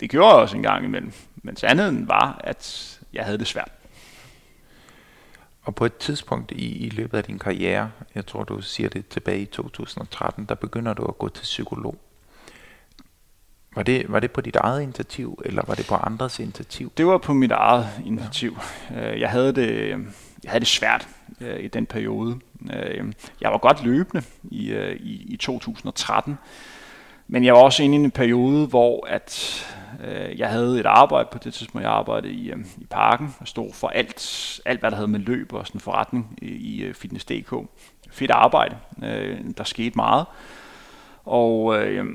[0.00, 1.12] Det gjorde jeg også en gang imellem.
[1.42, 3.70] Men sandheden var, at jeg havde det svært.
[5.66, 9.08] Og på et tidspunkt i, i løbet af din karriere, jeg tror du siger det
[9.08, 11.98] tilbage i 2013, der begynder du at gå til psykolog.
[13.74, 16.92] Var det, var det på dit eget initiativ, eller var det på andres initiativ?
[16.96, 18.58] Det var på mit eget initiativ.
[18.90, 19.12] Ja.
[19.12, 19.88] Øh, jeg havde det,
[20.44, 21.08] jeg havde det svært
[21.40, 22.40] øh, i den periode.
[22.72, 26.38] Øh, jeg var godt løbende i, i, i 2013,
[27.28, 29.62] men jeg var også inde i en periode, hvor at
[30.04, 33.48] Øh, jeg havde et arbejde på det tidspunkt, jeg arbejdede i, øh, i parken og
[33.48, 36.94] stod for alt, alt, hvad der havde med løb og sådan forretning i, i øh,
[36.94, 37.54] Fitness.dk.
[38.10, 38.76] Fedt arbejde.
[39.04, 40.26] Øh, der skete meget.
[41.24, 42.06] Og øh,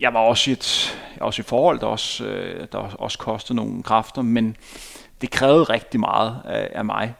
[0.00, 3.82] jeg var også i et, også i forhold, der også, øh, der også kostede nogle
[3.82, 4.56] kræfter, men
[5.20, 7.14] det krævede rigtig meget af, af mig.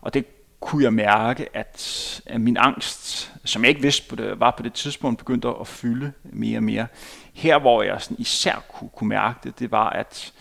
[0.00, 0.26] Og det
[0.60, 4.72] kunne jeg mærke, at, min angst, som jeg ikke vidste på det, var på det
[4.72, 6.86] tidspunkt, begyndte at fylde mere og mere.
[7.32, 10.32] Her, hvor jeg sådan især kunne, kunne mærke det, det var, at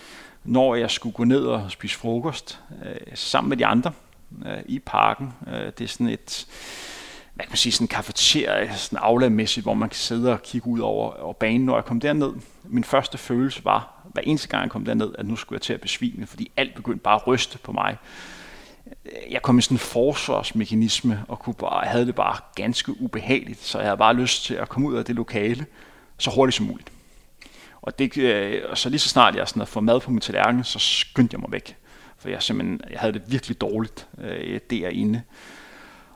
[0.43, 3.91] når jeg skulle gå ned og spise frokost øh, sammen med de andre
[4.45, 6.47] øh, i parken, øh, det er sådan et,
[7.33, 10.67] hvad kan man sige, sådan en kafeterie, sådan afladmæssigt, hvor man kan sidde og kigge
[10.67, 11.65] ud over, over banen.
[11.65, 15.25] Når jeg kom derned, min første følelse var, hver eneste gang jeg kom derned, at
[15.25, 17.97] nu skulle jeg til at besvime, fordi alt begyndte bare at ryste på mig
[19.29, 23.77] jeg kom i sådan en forsvarsmekanisme, og kunne bare, havde det bare ganske ubehageligt, så
[23.77, 25.65] jeg havde bare lyst til at komme ud af det lokale
[26.17, 26.91] så hurtigt som muligt.
[27.81, 30.21] Og, det, øh, og så lige så snart jeg sådan havde fået mad på min
[30.21, 31.75] tallerken, så skyndte jeg mig væk.
[32.17, 35.21] For jeg, simpelthen, jeg havde det virkelig dårligt øh, derinde.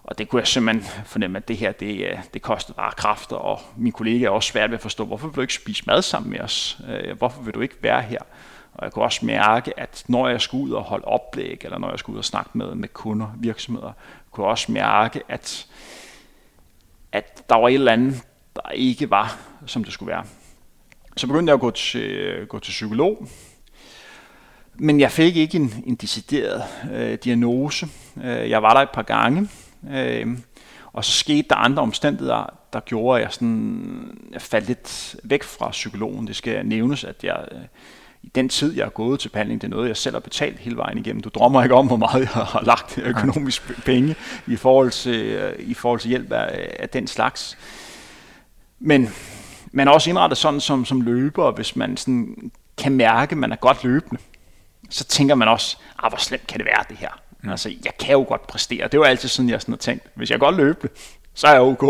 [0.03, 3.35] Og det kunne jeg simpelthen fornemme, at det her, det, øh, det kostede bare kræfter,
[3.35, 6.01] og min kollega er også svært ved at forstå, hvorfor vil du ikke spise mad
[6.01, 6.77] sammen med os?
[6.89, 8.19] Øh, hvorfor vil du ikke være her?
[8.73, 11.89] Og jeg kunne også mærke, at når jeg skulle ud og holde oplæg, eller når
[11.89, 13.91] jeg skulle ud og snakke med, med kunder, virksomheder,
[14.31, 15.67] kunne jeg også mærke, at,
[17.11, 18.21] at der var et eller andet,
[18.55, 20.25] der ikke var, som det skulle være.
[21.17, 23.27] Så begyndte jeg at gå til, gå til psykolog,
[24.75, 27.87] men jeg fik ikke en, en decideret øh, diagnose.
[28.23, 29.49] Øh, jeg var der et par gange,
[29.91, 30.27] øh,
[30.93, 35.43] og så skete der andre omstændigheder, der gjorde, at jeg, sådan, jeg faldt lidt væk
[35.43, 36.27] fra psykologen.
[36.27, 37.61] Det skal nævnes, at jeg øh,
[38.23, 40.59] i den tid, jeg er gået til behandling, det er noget, jeg selv har betalt
[40.59, 41.21] hele vejen igennem.
[41.21, 44.15] Du drømmer ikke om, hvor meget jeg har lagt økonomisk penge
[44.47, 47.57] i forhold til, øh, i forhold til hjælp af, af den slags.
[48.79, 49.09] Men
[49.71, 53.51] man er også indrettet sådan som, som løber, hvis man sådan kan mærke, at man
[53.51, 54.21] er godt løbende,
[54.89, 57.21] så tænker man også, ah, hvor slemt kan det være det her?
[57.41, 57.49] Mm.
[57.49, 58.87] Altså, jeg kan jo godt præstere.
[58.87, 60.07] Det var altid sådan, jeg sådan har tænkt.
[60.15, 60.93] Hvis jeg godt løbende,
[61.33, 61.83] så er jeg ok.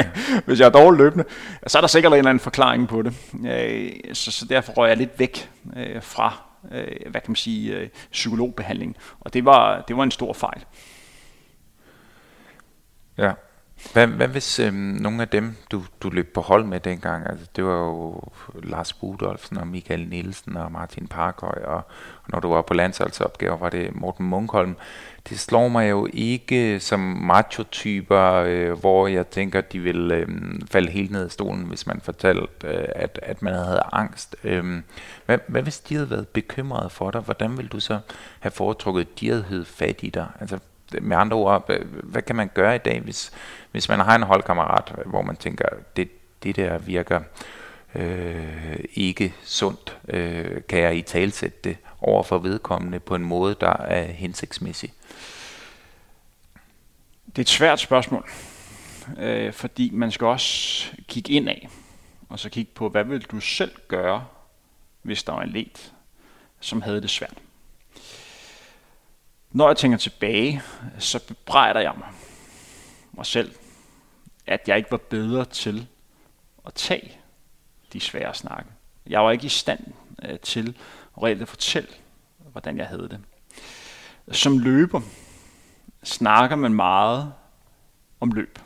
[0.46, 1.24] Hvis jeg er dårlig løbende,
[1.66, 3.14] så er der sikkert en eller anden forklaring på det.
[3.46, 7.90] Øh, så, så derfor røg jeg lidt væk øh, fra, øh, hvad kan man sige,
[8.12, 8.96] psykologbehandling.
[9.20, 10.64] Og det var, det var en stor fejl.
[13.18, 13.32] Ja.
[13.92, 17.46] Hvad, hvad hvis øhm, nogle af dem, du, du løb på hold med dengang, altså
[17.56, 18.22] det var jo
[18.62, 23.56] Lars Budolfsen og Michael Nielsen og Martin Parkøj, og, og når du var på landsholdsopgaver,
[23.56, 24.76] var det Morten Munkholm.
[25.28, 30.28] Det slår mig jo ikke som macho-typer, øh, hvor jeg tænker, at de ville øh,
[30.70, 34.36] falde helt ned i stolen, hvis man fortalte, øh, at, at man havde angst.
[34.44, 34.82] Øh,
[35.26, 37.20] hvad, hvad hvis de havde været bekymrede for dig?
[37.20, 37.98] Hvordan ville du så
[38.40, 40.26] have foretrukket, at de havde fat i dig?
[40.40, 40.58] Altså,
[41.00, 41.70] med andre ord,
[42.02, 43.32] hvad kan man gøre i dag, hvis,
[43.76, 46.10] hvis man har en holdkammerat, hvor man tænker, det,
[46.42, 47.20] det der virker
[47.94, 53.56] øh, ikke sundt, øh, kan jeg i talsætte det over for vedkommende på en måde,
[53.60, 54.92] der er hensigtsmæssig?
[57.26, 58.28] Det er et svært spørgsmål,
[59.18, 61.68] øh, fordi man skal også kigge ind af,
[62.28, 64.26] og så kigge på, hvad vil du selv gøre,
[65.02, 65.90] hvis der var en led,
[66.60, 67.34] som havde det svært.
[69.50, 70.62] Når jeg tænker tilbage,
[70.98, 72.08] så bebrejder jeg mig,
[73.12, 73.54] mig selv,
[74.46, 75.86] at jeg ikke var bedre til
[76.66, 77.18] at tage
[77.92, 78.70] de svære snakke.
[79.06, 79.80] Jeg var ikke i stand
[80.22, 80.76] øh, til
[81.16, 81.88] at reelt at fortælle,
[82.52, 83.20] hvordan jeg havde det.
[84.32, 85.00] Som løber
[86.02, 87.32] snakker man meget
[88.20, 88.58] om løb,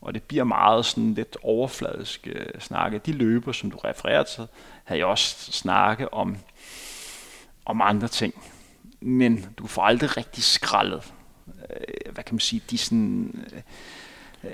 [0.00, 2.98] og det bliver meget sådan lidt overfladisk øh, snakke.
[2.98, 4.46] De løber, som du refererer til,
[4.84, 6.36] havde jeg også snakke om,
[7.64, 8.34] om andre ting.
[9.00, 11.12] Men du får aldrig rigtig skraldet,
[11.46, 13.62] øh, hvad kan man sige, de sådan, øh,
[14.44, 14.52] Øh,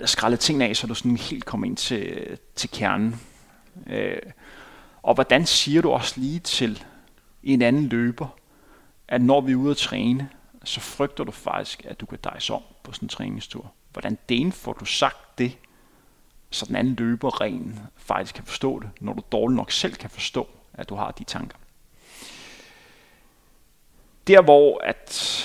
[0.00, 3.20] der skrællet tingene af, så du sådan helt kommer ind til, til kernen.
[3.86, 4.18] Øh,
[5.02, 6.84] og hvordan siger du også lige til
[7.42, 8.26] en anden løber,
[9.08, 10.28] at når vi er ude at træne,
[10.64, 13.72] så frygter du faktisk, at du kan dejse om på sådan en træningstur.
[13.92, 15.58] Hvordan den får du sagt det,
[16.50, 20.10] så den anden løber ren faktisk kan forstå det, når du dårligt nok selv kan
[20.10, 21.58] forstå, at du har de tanker.
[24.26, 25.44] Der hvor at,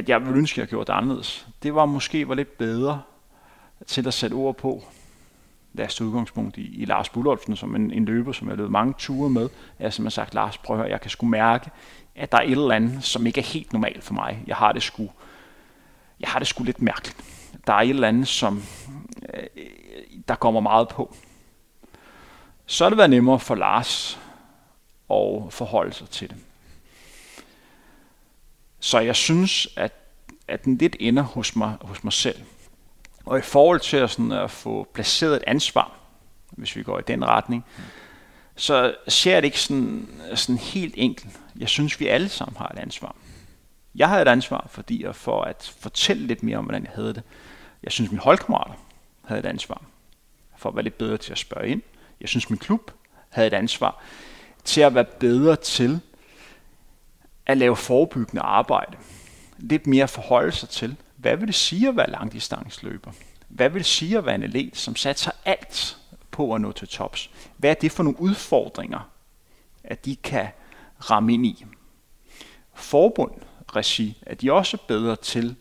[0.00, 3.02] at jeg ville ønske, at jeg gjorde det anderledes, det var måske var lidt bedre
[3.86, 4.84] til at sætte ord på,
[5.72, 8.94] lad os udgangspunkt i, i Lars Bullolfsen, som en, en løber, som jeg løb mange
[8.98, 9.48] ture med.
[9.78, 11.70] Jeg har simpelthen sagt, Lars, prøv at høre, jeg kan sgu mærke,
[12.16, 14.44] at der er et eller andet, som ikke er helt normalt for mig.
[14.46, 15.10] Jeg har det sgu,
[16.20, 17.16] jeg har det sgu lidt mærkeligt.
[17.66, 18.62] Der er et eller andet, som
[19.34, 19.42] øh,
[20.28, 21.14] der kommer meget på.
[22.66, 24.18] Så har det været nemmere for Lars
[25.10, 26.36] at forholde sig til det.
[28.80, 29.92] Så jeg synes, at,
[30.48, 32.38] at den lidt ender hos mig, hos mig selv.
[33.24, 35.96] Og i forhold til at, sådan at få placeret et ansvar,
[36.50, 37.64] hvis vi går i den retning,
[38.56, 41.40] så ser jeg det ikke sådan, sådan helt enkelt.
[41.56, 43.16] Jeg synes, vi alle sammen har et ansvar.
[43.94, 47.14] Jeg havde et ansvar, fordi jeg for at fortælle lidt mere om, hvordan jeg havde
[47.14, 47.22] det.
[47.82, 48.74] Jeg synes, mine holdkammerater
[49.24, 49.82] havde et ansvar
[50.56, 51.82] for at være lidt bedre til at spørge ind.
[52.20, 52.90] Jeg synes, min klub
[53.28, 54.02] havde et ansvar
[54.64, 56.00] til at være bedre til
[57.50, 58.96] at lave forebyggende arbejde.
[59.58, 63.12] Lidt mere forholde sig til, hvad vil det sige at være langdistansløber?
[63.48, 65.98] Hvad vil det sige at være en atlet, som satser alt
[66.30, 67.30] på at nå til tops?
[67.56, 69.10] Hvad er det for nogle udfordringer,
[69.84, 70.48] at de kan
[71.10, 71.64] ramme ind i?
[72.74, 73.32] Forbund
[73.76, 75.56] regi er de også bedre til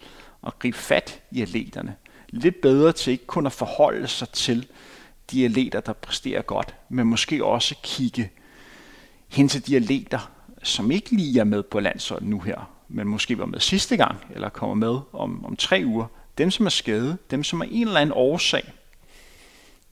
[0.47, 1.95] at gribe fat i atleterne.
[2.29, 4.67] Lidt bedre til ikke kun at forholde sig til
[5.31, 8.31] de atleter, der præsterer godt, men måske også kigge
[9.27, 10.31] hen til de atleter,
[10.63, 14.17] som ikke lige er med på landsholdet nu her, men måske var med sidste gang,
[14.29, 16.05] eller kommer med om, om tre uger,
[16.37, 18.73] dem som er skadet, dem som er en eller anden årsag,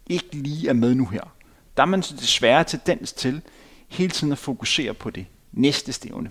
[0.08, 1.34] ikke lige er med nu her,
[1.78, 3.42] der er man desværre tendens til
[3.88, 6.30] hele tiden at fokusere på det næste stævne.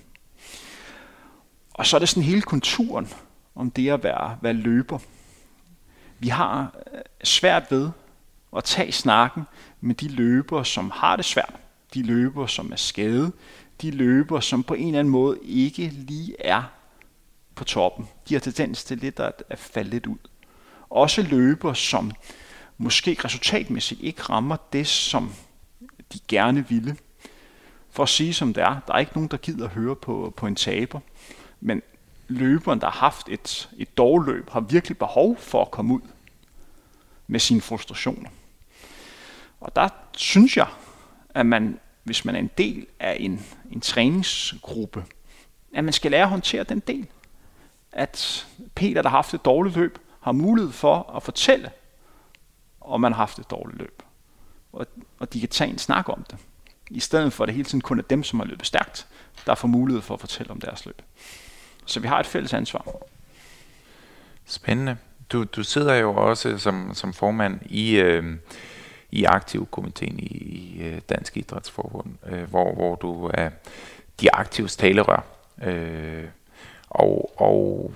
[1.74, 3.08] Og så er det sådan hele kulturen
[3.54, 4.98] om det at være, være løber.
[6.18, 7.90] Vi har øh, svært ved
[8.56, 9.42] at tage snakken
[9.80, 11.54] med de løbere, som har det svært.
[11.94, 13.32] De løbere, som er skadet
[13.82, 16.62] de løber, som på en eller anden måde ikke lige er
[17.54, 18.08] på toppen.
[18.28, 20.18] De har tendens til lidt at, at falde lidt ud.
[20.90, 22.12] Også løber, som
[22.78, 25.32] måske resultatmæssigt ikke rammer det, som
[26.12, 26.96] de gerne ville.
[27.90, 30.34] For at sige som det er, der er ikke nogen, der gider at høre på,
[30.36, 31.00] på en taber.
[31.60, 31.82] Men
[32.28, 36.00] løberen, der har haft et, et dårligt løb, har virkelig behov for at komme ud
[37.26, 38.30] med sine frustrationer.
[39.60, 40.66] Og der synes jeg,
[41.30, 45.04] at man hvis man er en del af en, en træningsgruppe,
[45.74, 47.06] at man skal lære at håndtere den del.
[47.92, 51.70] At Peter, der har haft et dårligt løb, har mulighed for at fortælle,
[52.80, 54.02] om man har haft et dårligt løb.
[54.72, 54.86] Og,
[55.18, 56.38] og de kan tage en snak om det.
[56.90, 59.06] I stedet for at det hele tiden kun er dem, som har løbet stærkt,
[59.46, 61.02] der får mulighed for at fortælle om deres løb.
[61.86, 62.86] Så vi har et fælles ansvar.
[64.44, 64.96] Spændende.
[65.32, 68.36] Du, du sidder jo også som, som formand i, øh,
[69.10, 73.50] i aktivkomiteen i, i øh, Dansk Idrætsforbund, øh, hvor, hvor du er
[74.20, 75.24] de aktives talerør.
[75.62, 76.24] Øh,
[76.90, 77.92] og, og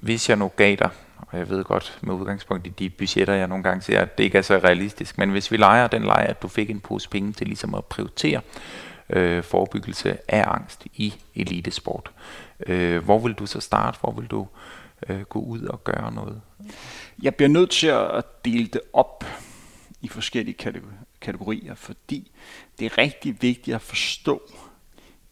[0.00, 3.48] hvis jeg nu gav dig, og jeg ved godt med udgangspunkt i de budgetter, jeg
[3.48, 6.24] nogle gange ser, at det ikke er så realistisk, men hvis vi leger den leje,
[6.24, 8.40] at du fik en pose penge til ligesom at prioritere
[9.10, 12.10] øh, forebyggelse af angst i elitesport,
[12.66, 13.98] øh, hvor vil du så starte?
[14.00, 14.46] Hvor vil du
[15.08, 16.40] øh, gå ud og gøre noget?
[17.22, 19.24] Jeg bliver nødt til at dele det op
[20.00, 20.56] i forskellige
[21.20, 22.30] kategorier, fordi
[22.78, 24.42] det er rigtig vigtigt at forstå,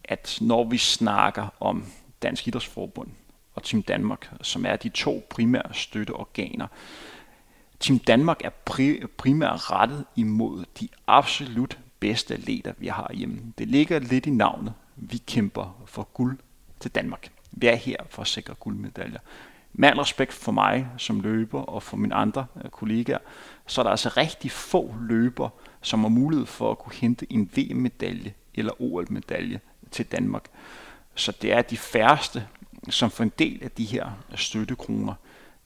[0.04, 1.84] at når vi snakker om
[2.22, 3.08] Dansk Idrætsforbund
[3.54, 6.66] og Team Danmark, som er de to primære støtteorganer,
[7.80, 8.50] Team Danmark er
[9.16, 13.52] primært rettet imod de absolut bedste atleter, vi har hjemme.
[13.58, 14.74] Det ligger lidt i navnet.
[14.96, 16.38] Vi kæmper for guld
[16.80, 17.30] til Danmark.
[17.52, 19.18] Vi er her for at sikre guldmedaljer
[19.72, 23.18] med al respekt for mig som løber og for mine andre øh, kollegaer,
[23.68, 25.48] så er der altså rigtig få løber,
[25.82, 29.60] som har mulighed for at kunne hente en VM-medalje eller OL-medalje
[29.90, 30.44] til Danmark.
[31.14, 32.46] Så det er de færreste,
[32.90, 35.14] som får en del af de her støttekroner.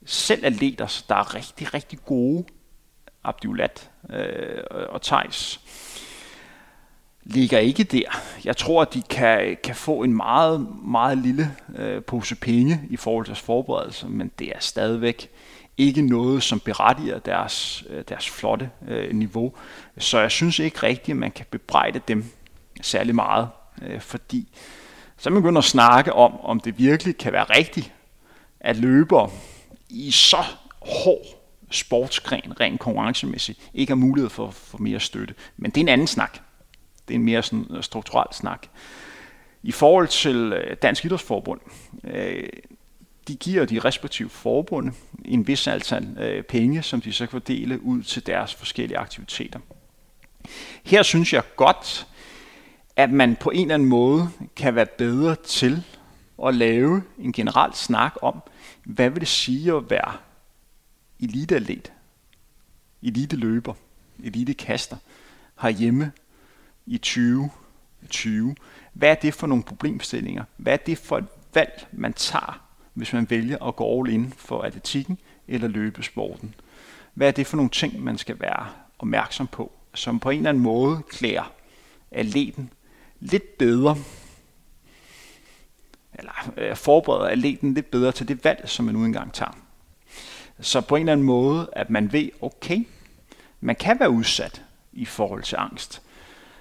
[0.05, 2.45] Selv atleter, der er rigtig, rigtig gode,
[3.25, 5.61] Abdulat øh, og Thijs,
[7.25, 8.21] ligger ikke der.
[8.45, 12.97] Jeg tror, at de kan, kan få en meget, meget lille øh, pose penge i
[12.97, 15.31] forhold til forberedelse, men det er stadigvæk
[15.79, 19.53] ikke noget, som berettiger deres, øh, deres flotte øh, niveau.
[19.99, 22.25] Så jeg synes ikke rigtigt, at man kan bebrejde dem
[22.81, 23.49] særlig meget,
[23.83, 24.49] øh, fordi
[25.17, 27.93] så man begynder at snakke om, om det virkelig kan være rigtigt,
[28.61, 29.31] at løbere
[29.89, 30.45] i så
[30.81, 35.35] hård sportsgren, rent konkurrencemæssigt, ikke har mulighed for, for mere støtte.
[35.57, 36.39] Men det er en anden snak.
[37.09, 38.67] Det er en mere sådan øh, strukturel snak.
[39.63, 41.61] I forhold til øh, Dansk Idrætsforbund,
[42.05, 42.49] øh,
[43.29, 44.93] de giver de respektive forbunde
[45.25, 49.61] en vis antal øh, penge, som de så kan fordele ud til deres forskellige aktiviteter.
[50.85, 52.07] Her synes jeg godt,
[52.97, 55.85] at man på en eller anden måde kan være bedre til
[56.45, 58.43] at lave en generel snak om,
[58.85, 60.17] hvad vil det sige at være
[61.21, 61.93] eliteatlet,
[63.03, 63.75] eliteløber,
[64.23, 64.97] elitekaster
[65.63, 66.13] herhjemme
[66.87, 68.55] i 2020.
[68.93, 70.45] Hvad er det for nogle problemstillinger?
[70.57, 74.35] Hvad er det for et valg, man tager, hvis man vælger at gå all in
[74.37, 75.19] for atletikken
[75.49, 76.55] eller løbesporten?
[77.15, 78.67] Hvad er det for nogle ting, man skal være
[78.99, 81.53] opmærksom på, som på en eller anden måde klæder
[82.11, 82.71] atleten
[83.21, 83.97] lidt bedre,
[86.15, 89.53] eller øh, forbereder atleten lidt bedre til det valg, som man nu engang tager.
[90.61, 92.87] Så på en eller anden måde, at man ved, okay,
[93.61, 94.63] man kan være udsat
[94.93, 96.03] i forhold til angst.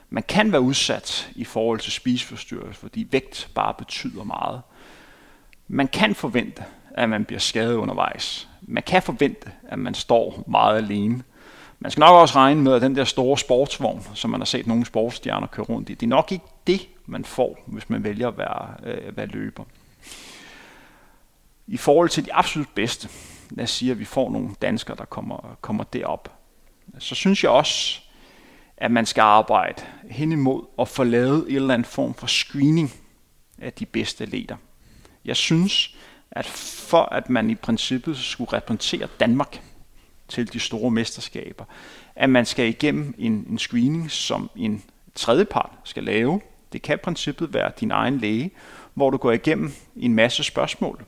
[0.09, 4.61] Man kan være udsat i forhold til spiseforstyrrelse, fordi vægt bare betyder meget.
[5.74, 8.49] Man kan forvente, at man bliver skadet undervejs.
[8.61, 11.24] Man kan forvente, at man står meget alene.
[11.80, 14.67] Man skal nok også regne med, at den der store sportsvogn, som man har set
[14.67, 18.28] nogle sportsstjerner køre rundt i, det er nok ikke det, man får, hvis man vælger
[18.28, 19.63] at være, øh, være løber.
[21.67, 23.09] I forhold til de absolut bedste,
[23.49, 26.32] lad os sige, at vi får nogle danskere, der kommer, kommer derop,
[26.99, 28.01] så synes jeg også,
[28.78, 32.91] at man skal arbejde hen imod at få lavet en eller anden form for screening
[33.61, 34.55] af de bedste atleter.
[35.26, 35.95] Jeg synes,
[36.32, 39.61] at for at man i princippet skulle repræsentere Danmark
[40.28, 41.65] til de store mesterskaber,
[42.15, 44.84] at man skal igennem en, en screening, som en
[45.15, 46.41] tredjepart skal lave.
[46.74, 48.51] Det kan i princippet være din egen læge,
[48.93, 51.05] hvor du går igennem en masse spørgsmål.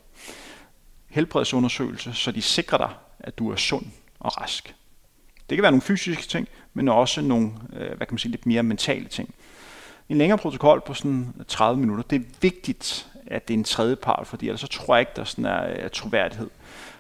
[1.10, 2.90] Helbredsundersøgelse, så de sikrer dig,
[3.20, 3.86] at du er sund
[4.20, 4.76] og rask.
[5.50, 8.46] Det kan være nogle fysiske ting, men også nogle øh, hvad kan man sige, lidt
[8.46, 9.34] mere mentale ting.
[10.10, 13.96] En længere protokol på sådan 30 minutter, det er vigtigt, at det er en tredje
[13.96, 16.50] part, fordi ellers så tror jeg ikke, der sådan er, er troværdighed.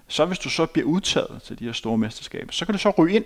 [0.07, 2.93] Så hvis du så bliver udtaget til de her store mesterskaber, så kan du så
[2.97, 3.25] ryge ind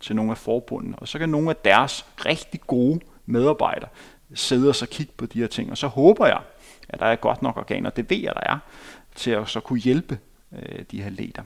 [0.00, 3.88] til nogle af forbundene, og så kan nogle af deres rigtig gode medarbejdere
[4.34, 6.40] sidde og så kigge på de her ting, og så håber jeg,
[6.88, 8.58] at der er godt nok organer, det ved jeg, der er,
[9.14, 10.18] til at så kunne hjælpe
[10.52, 11.42] øh, de her leder.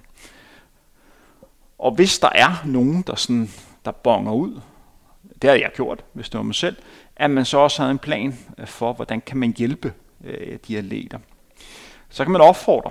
[1.79, 3.51] Og hvis der er nogen, der, sådan,
[3.85, 4.61] der bonger ud,
[5.43, 6.77] det har jeg gjort, hvis det var mig selv,
[7.17, 9.93] at man så også havde en plan øh, for, hvordan kan man hjælpe
[10.25, 11.19] øh, de atleter.
[12.09, 12.91] Så kan man opfordre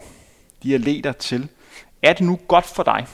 [0.63, 1.49] de atleter til,
[2.01, 3.07] er det nu godt for dig,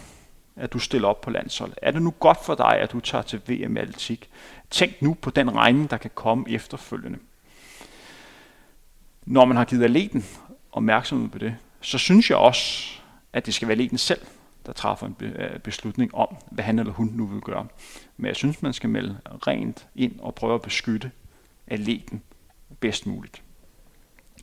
[0.56, 1.80] at du stiller op på landsholdet?
[1.82, 4.30] Er det nu godt for dig, at du tager til VM i atletik?
[4.70, 7.20] Tænk nu på den regning, der kan komme efterfølgende.
[9.26, 10.26] Når man har givet atleten
[10.72, 12.94] opmærksomhed på det, så synes jeg også,
[13.34, 14.22] at det skal være atleten selv,
[14.66, 17.68] der træffer en øh, beslutning om, hvad han eller hun nu vil gøre.
[18.18, 21.12] Men jeg synes, man skal melde rent ind og prøve at beskytte
[21.68, 22.22] atleten
[22.80, 23.42] bedst muligt.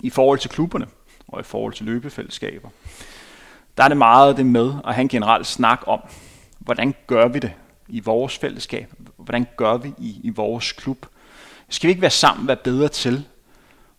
[0.03, 0.87] I forhold til klubberne
[1.29, 2.69] og i forhold til løbefællesskaber,
[3.77, 6.01] der er det meget det med at have en generel snak om,
[6.59, 7.53] hvordan gør vi det
[7.89, 8.93] i vores fællesskab?
[9.17, 11.07] Hvordan gør vi i, i vores klub?
[11.69, 13.25] Skal vi ikke være sammen, være bedre til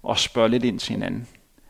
[0.10, 1.28] at spørge lidt ind til hinanden?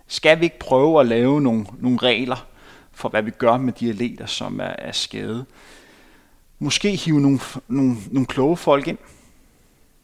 [0.07, 2.45] Skal vi ikke prøve at lave nogle, nogle regler,
[2.91, 5.45] for, hvad vi gør med de atleter, som er, er skadet.
[6.59, 8.97] Måske hive nogle, nogle, nogle kloge folk ind.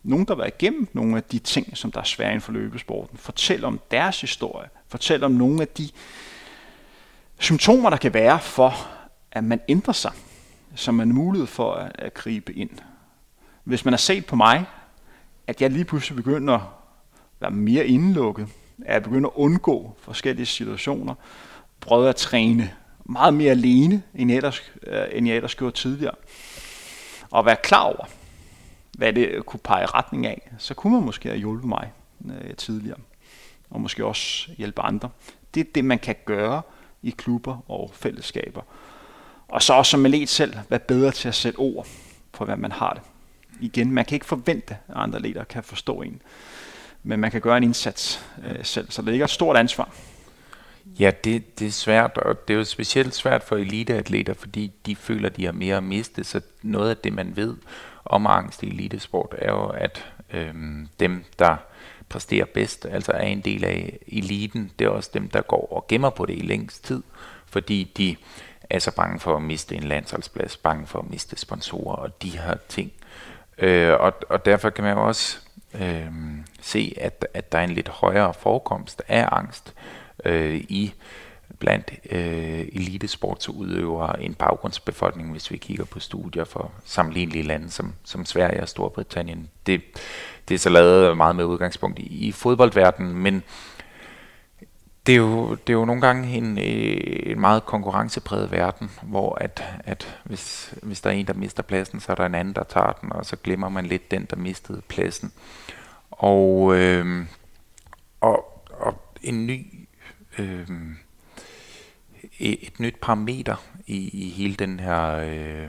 [0.08, 2.52] Nogen, der har været igennem nogle af de ting, som der er svære inden for
[2.52, 3.18] løbesporten.
[3.18, 4.70] Fortæl om deres historie.
[4.88, 5.90] Fortæl om nogle af de
[7.40, 8.88] symptomer, der kan være for,
[9.32, 10.12] at man ændrer sig,
[10.76, 12.70] som man har mulighed for at, at gribe ind.
[13.64, 14.66] Hvis man har set på mig,
[15.48, 16.62] at jeg lige pludselig begynder at
[17.40, 18.48] være mere indelukket,
[18.86, 21.16] at jeg begynder at undgå forskellige situationer,
[21.80, 22.74] prøver at træne
[23.06, 26.16] meget mere alene, end jeg ellers, øh, end jeg ellers gjorde tidligere.
[27.32, 28.06] Og være klar over,
[28.98, 31.92] hvad det kunne pege retning af, så kunne man måske have hjulpet mig
[32.26, 32.98] øh, tidligere.
[33.70, 35.10] Og måske også hjælpe andre.
[35.54, 36.62] Det er det, man kan gøre
[37.04, 38.62] i klubber og fællesskaber.
[39.48, 41.88] Og så også som atlet selv være bedre til at sætte ord
[42.32, 43.02] på, hvad man har det.
[43.62, 46.22] Igen, man kan ikke forvente, at andre ledere kan forstå en.
[47.04, 48.92] men man kan gøre en indsats øh, selv.
[48.92, 49.90] Så det ligger et stort ansvar.
[51.00, 54.96] Ja, det, det er svært, og det er jo specielt svært for eliteatleter, fordi de
[54.96, 56.24] føler, de har mere at miste.
[56.24, 57.56] Så noget af det, man ved
[58.10, 60.54] om angst i elitesport, er jo, at øh,
[61.00, 61.58] dem, der
[62.10, 65.86] præsterer bedst, altså er en del af eliten, det er også dem, der går og
[65.88, 67.04] gemmer på det i længst tid,
[67.46, 68.16] fordi de
[68.70, 72.30] er så bange for at miste en landsholdsplads, bange for at miste sponsorer og de
[72.30, 72.92] her ting.
[73.58, 75.38] Øh, og, og derfor kan man jo også
[75.74, 76.12] øh,
[76.62, 79.74] se, at, at der er en lidt højere forekomst af angst
[80.26, 80.94] øh, i
[81.60, 88.26] blandt øh, elitesportsudøvere en baggrundsbefolkning, hvis vi kigger på studier for sammenlignelige lande som, som
[88.26, 89.50] Sverige og Storbritannien.
[89.66, 89.82] Det,
[90.48, 93.44] det er så lavet meget med udgangspunkt i, i fodboldverdenen, men
[95.06, 99.36] det er jo, det er jo nogle gange en, øh, en meget konkurrencepræget verden, hvor
[99.36, 102.54] at, at hvis, hvis der er en, der mister pladsen, så er der en anden,
[102.54, 105.32] der tager den, og så glemmer man lidt den, der mistede pladsen.
[106.12, 107.26] Og, øh,
[108.22, 109.88] og, og en ny
[110.38, 110.68] øh,
[112.40, 113.56] et nyt parameter
[113.88, 115.68] i, i hele den her øh,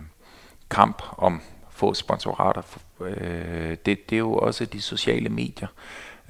[0.70, 1.40] kamp om
[1.70, 2.62] få sponsorater.
[3.00, 5.68] Øh, det, det er jo også de sociale medier,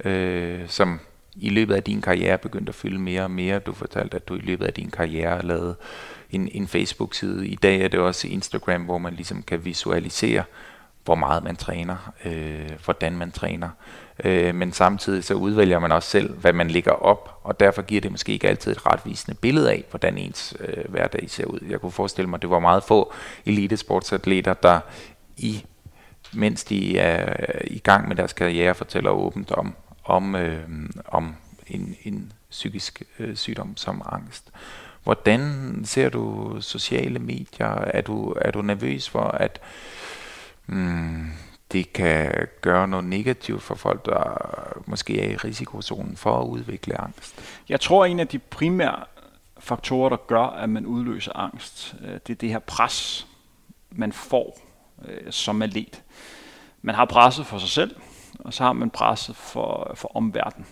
[0.05, 0.99] øh, som
[1.35, 3.59] i løbet af din karriere begyndte at fylde mere og mere.
[3.59, 5.75] Du fortalte, at du i løbet af din karriere lavede
[6.31, 7.47] en, en Facebook-side.
[7.47, 10.43] I dag er det også Instagram, hvor man ligesom kan visualisere,
[11.03, 13.69] hvor meget man træner, øh, hvordan man træner.
[14.23, 18.01] Øh, men samtidig så udvælger man også selv, hvad man lægger op, og derfor giver
[18.01, 21.59] det måske ikke altid et retvisende billede af, hvordan ens øh, hverdag ser ud.
[21.69, 23.13] Jeg kunne forestille mig, at det var meget få
[23.45, 24.79] elitesportsatleter, der
[25.37, 25.65] i
[26.33, 27.35] mens de er
[27.67, 31.35] i gang med deres karriere, fortæller åbent om, om, øh, om
[31.67, 34.51] en, en psykisk øh, sygdom som angst.
[35.03, 37.67] Hvordan ser du sociale medier?
[37.67, 39.61] Er du, er du nervøs for, at
[40.67, 41.31] mm,
[41.71, 44.37] det kan gøre noget negativt for folk, der
[44.85, 47.35] måske er i risikozonen for at udvikle angst?
[47.69, 49.05] Jeg tror, en af de primære
[49.59, 53.27] faktorer, der gør, at man udløser angst, øh, det er det her pres,
[53.91, 54.59] man får
[55.07, 56.03] øh, som atlet.
[56.81, 57.95] Man har presset for sig selv,
[58.39, 60.67] og så har man presset for, for omverdenen.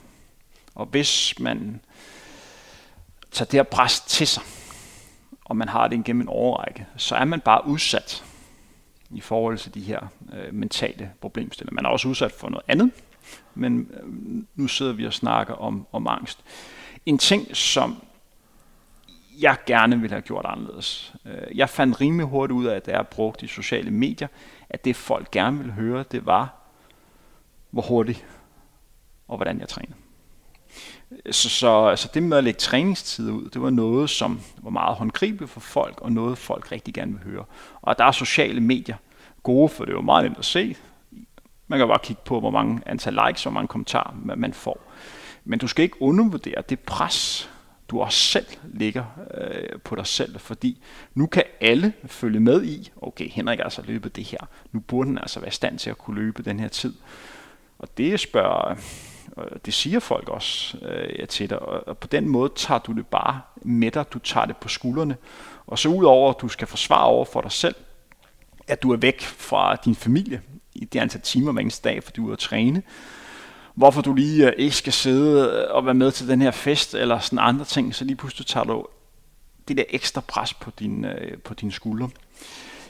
[0.76, 1.82] Og hvis man
[3.32, 4.44] tager det her pres til sig,
[5.46, 8.24] og man har det igennem en overrække, så er man bare udsat
[9.12, 11.76] i forhold til de her øh, mentale problemstillinger.
[11.76, 12.92] Man er også udsat for noget andet,
[13.56, 14.04] men øh,
[14.56, 16.40] nu sidder vi og snakker om, om angst.
[17.06, 18.04] En ting, som
[19.42, 21.14] jeg gerne ville have gjort anderledes.
[21.26, 24.28] Øh, jeg fandt rimelig hurtigt ud af, at jeg brugte de sociale medier,
[24.70, 26.54] at det folk gerne ville høre, det var,
[27.72, 28.26] hvor hurtigt
[29.28, 29.94] og hvordan jeg træner.
[31.32, 34.96] Så, så, så det med at lægge træningstid ud, det var noget, som var meget
[34.96, 37.46] håndgribeligt for folk, og noget folk rigtig gerne vil høre.
[37.82, 38.96] Og der er sociale medier
[39.44, 40.76] gode, for det er jo meget nemt at se.
[41.68, 44.92] Man kan bare kigge på, hvor mange antal likes og hvor mange kommentarer man får.
[45.46, 47.50] Men du skal ikke undervurdere det pres,
[47.90, 49.04] du også selv ligger
[49.34, 50.84] øh, på dig selv, fordi
[51.16, 54.40] nu kan alle følge med i, okay, Henrik har altså løbet det her,
[54.72, 56.94] nu burde han altså være i stand til at kunne løbe den her tid.
[57.80, 58.76] Og det spørger,
[59.66, 63.42] det siger folk også øh, til dig, og på den måde tager du det bare
[63.62, 65.18] med dig, du tager det på skuldrene,
[65.68, 67.76] og så udover at du skal forsvare over for dig selv,
[68.68, 70.42] at du er væk fra din familie
[70.76, 72.84] i det antal timer hver eneste dag, fordi du er at træne,
[73.76, 76.96] hvorfor du lige øh, ikke skal sidde øh, og være med til den her fest,
[76.96, 78.86] eller sådan andre ting, så lige pludselig tager du
[79.68, 82.10] det der ekstra pres på din, øh, på dine skuldre.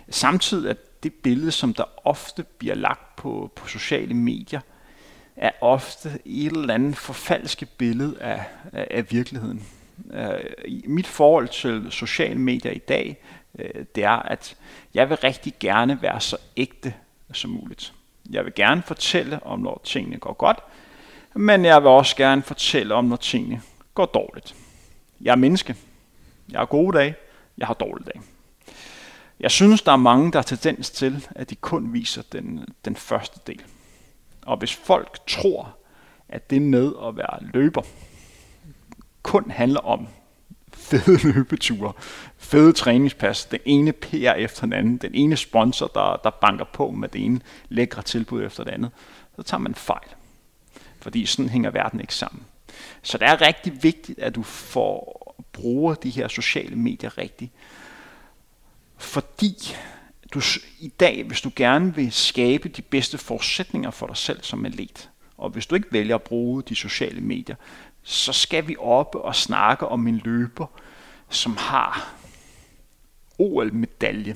[0.09, 4.59] Samtidig at det billede, som der ofte bliver lagt på, på sociale medier,
[5.37, 9.67] er ofte et eller andet forfalsket billede af, af, af virkeligheden.
[10.05, 13.17] Uh, mit forhold til sociale medier i dag,
[13.53, 14.55] uh, det er, at
[14.93, 16.93] jeg vil rigtig gerne være så ægte
[17.33, 17.93] som muligt.
[18.29, 20.59] Jeg vil gerne fortælle om, når tingene går godt,
[21.33, 23.61] men jeg vil også gerne fortælle om, når tingene
[23.93, 24.55] går dårligt.
[25.21, 25.75] Jeg er menneske.
[26.49, 27.15] Jeg har gode dage.
[27.57, 28.21] Jeg har dårlige dage.
[29.39, 32.95] Jeg synes, der er mange, der har tendens til, at de kun viser den, den
[32.95, 33.61] første del.
[34.47, 35.77] Og hvis folk tror,
[36.29, 37.81] at det med at være løber
[39.23, 40.07] kun handler om
[40.73, 41.93] fede løbeture,
[42.37, 46.91] fede træningspas, den ene PR efter den anden, den ene sponsor, der, der banker på
[46.91, 48.91] med det ene lækre tilbud efter det andet,
[49.35, 50.07] så tager man fejl.
[51.01, 52.45] Fordi sådan hænger verden ikke sammen.
[53.01, 55.23] Så det er rigtig vigtigt, at du får
[55.53, 57.51] bruger de her sociale medier rigtigt.
[58.97, 59.75] Fordi
[60.33, 60.41] du,
[60.79, 65.09] i dag, hvis du gerne vil skabe de bedste forudsætninger for dig selv som atlet,
[65.37, 67.55] og hvis du ikke vælger at bruge de sociale medier,
[68.03, 70.67] så skal vi op og snakke om en løber,
[71.29, 72.13] som har
[73.39, 74.35] OL-medalje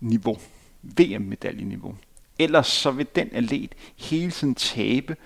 [0.00, 0.38] niveau,
[0.82, 1.94] VM-medaljeniveau,
[2.38, 5.16] Ellers så vil den atlet hele tiden tabe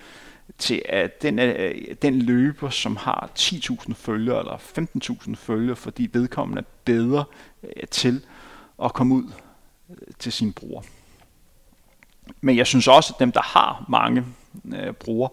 [0.57, 6.59] til at den, øh, den løber, som har 10.000 følgere eller 15.000 følgere, fordi vedkommende
[6.59, 7.25] er bedre
[7.63, 8.25] øh, til
[8.83, 9.31] at komme ud
[9.89, 10.83] øh, til sin bror.
[12.41, 14.25] Men jeg synes også, at dem, der har mange
[14.65, 15.29] øh, brugere,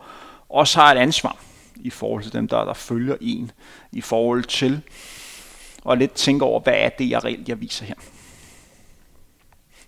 [0.49, 1.37] også har et ansvar
[1.77, 3.51] i forhold til dem, der, der følger en,
[3.93, 4.83] i forhold til
[5.91, 7.95] at lidt tænke over, hvad er det, jeg reelt jeg viser her.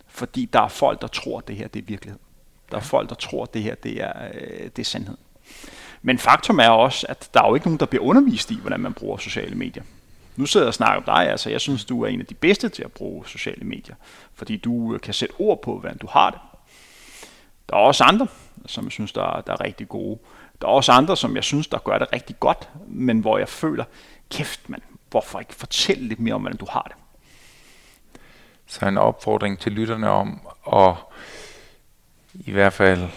[0.06, 2.20] Fordi der er folk, der tror, at det her det er virkelighed.
[2.70, 5.16] Der er folk, der tror, at det her det er, øh, det er sandhed.
[6.02, 8.80] Men faktum er også, at der er jo ikke nogen, der bliver undervist i, hvordan
[8.80, 9.82] man bruger sociale medier.
[10.36, 12.34] Nu sidder jeg og snakker om dig, altså jeg synes, du er en af de
[12.34, 13.94] bedste til at bruge sociale medier,
[14.34, 16.40] fordi du kan sætte ord på, hvordan du har det.
[17.68, 18.26] Der er også andre,
[18.66, 20.18] som jeg synes, der er, der er rigtig gode.
[20.60, 23.48] Der er også andre, som jeg synes, der gør det rigtig godt, men hvor jeg
[23.48, 23.84] føler,
[24.30, 26.96] kæft mand, hvorfor ikke fortælle lidt mere om, hvordan du har det?
[28.66, 30.40] Så en opfordring til lytterne om
[30.72, 30.94] at
[32.34, 33.08] i hvert fald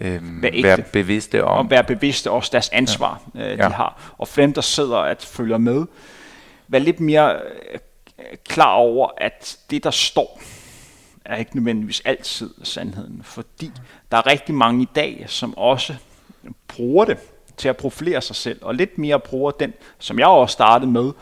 [0.00, 1.58] øhm, være, være bevidste om.
[1.58, 3.52] Og være bevidste også deres ansvar, ja.
[3.52, 3.68] øh, de ja.
[3.68, 4.14] har.
[4.18, 5.86] Og for dem, der sidder at følger med,
[6.70, 7.40] være lidt mere
[7.72, 7.78] øh,
[8.48, 10.40] klar over, at det, der står,
[11.24, 13.22] er ikke nødvendigvis altid sandheden.
[13.24, 13.72] Fordi
[14.10, 15.94] der er rigtig mange i dag, som også
[16.68, 17.18] bruger det
[17.56, 21.12] til at profilere sig selv, og lidt mere bruger den, som jeg også startede med,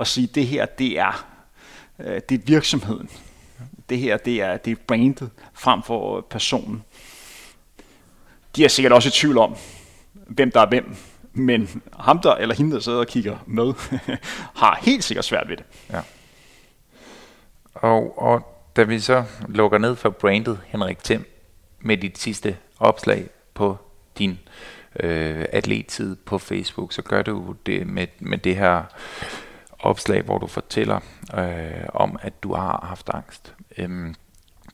[0.00, 1.26] at sige, det her, det er,
[1.98, 3.10] øh, det er virksomheden.
[3.88, 6.84] Det her, det er, det er brandet frem for personen.
[8.56, 9.56] De er sikkert også i tvivl om,
[10.12, 10.96] hvem der er hvem,
[11.36, 13.72] men ham der, eller hende, der sidder og kigger med,
[14.62, 15.64] har helt sikkert svært ved det.
[15.90, 16.00] Ja.
[17.74, 21.24] Og, og da vi så lukker ned for brandet Henrik Thiem
[21.80, 23.76] med dit sidste opslag på
[24.18, 24.38] din
[25.00, 28.82] øh, atlettid på Facebook, så gør du det med, med det her
[29.78, 31.00] opslag, hvor du fortæller
[31.38, 33.54] øh, om, at du har haft angst.
[33.78, 34.14] Øhm,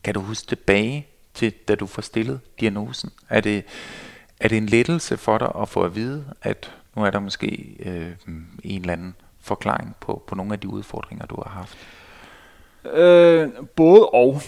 [0.05, 3.11] kan du huske tilbage til, da du får stillet diagnosen?
[3.29, 3.65] Er det,
[4.43, 7.77] er det en lettelse for dig at få at vide, at nu er der måske
[7.81, 8.11] øh,
[8.65, 11.79] en eller anden forklaring på, på nogle af de udfordringer, du har haft?
[12.97, 14.41] Øh, både og.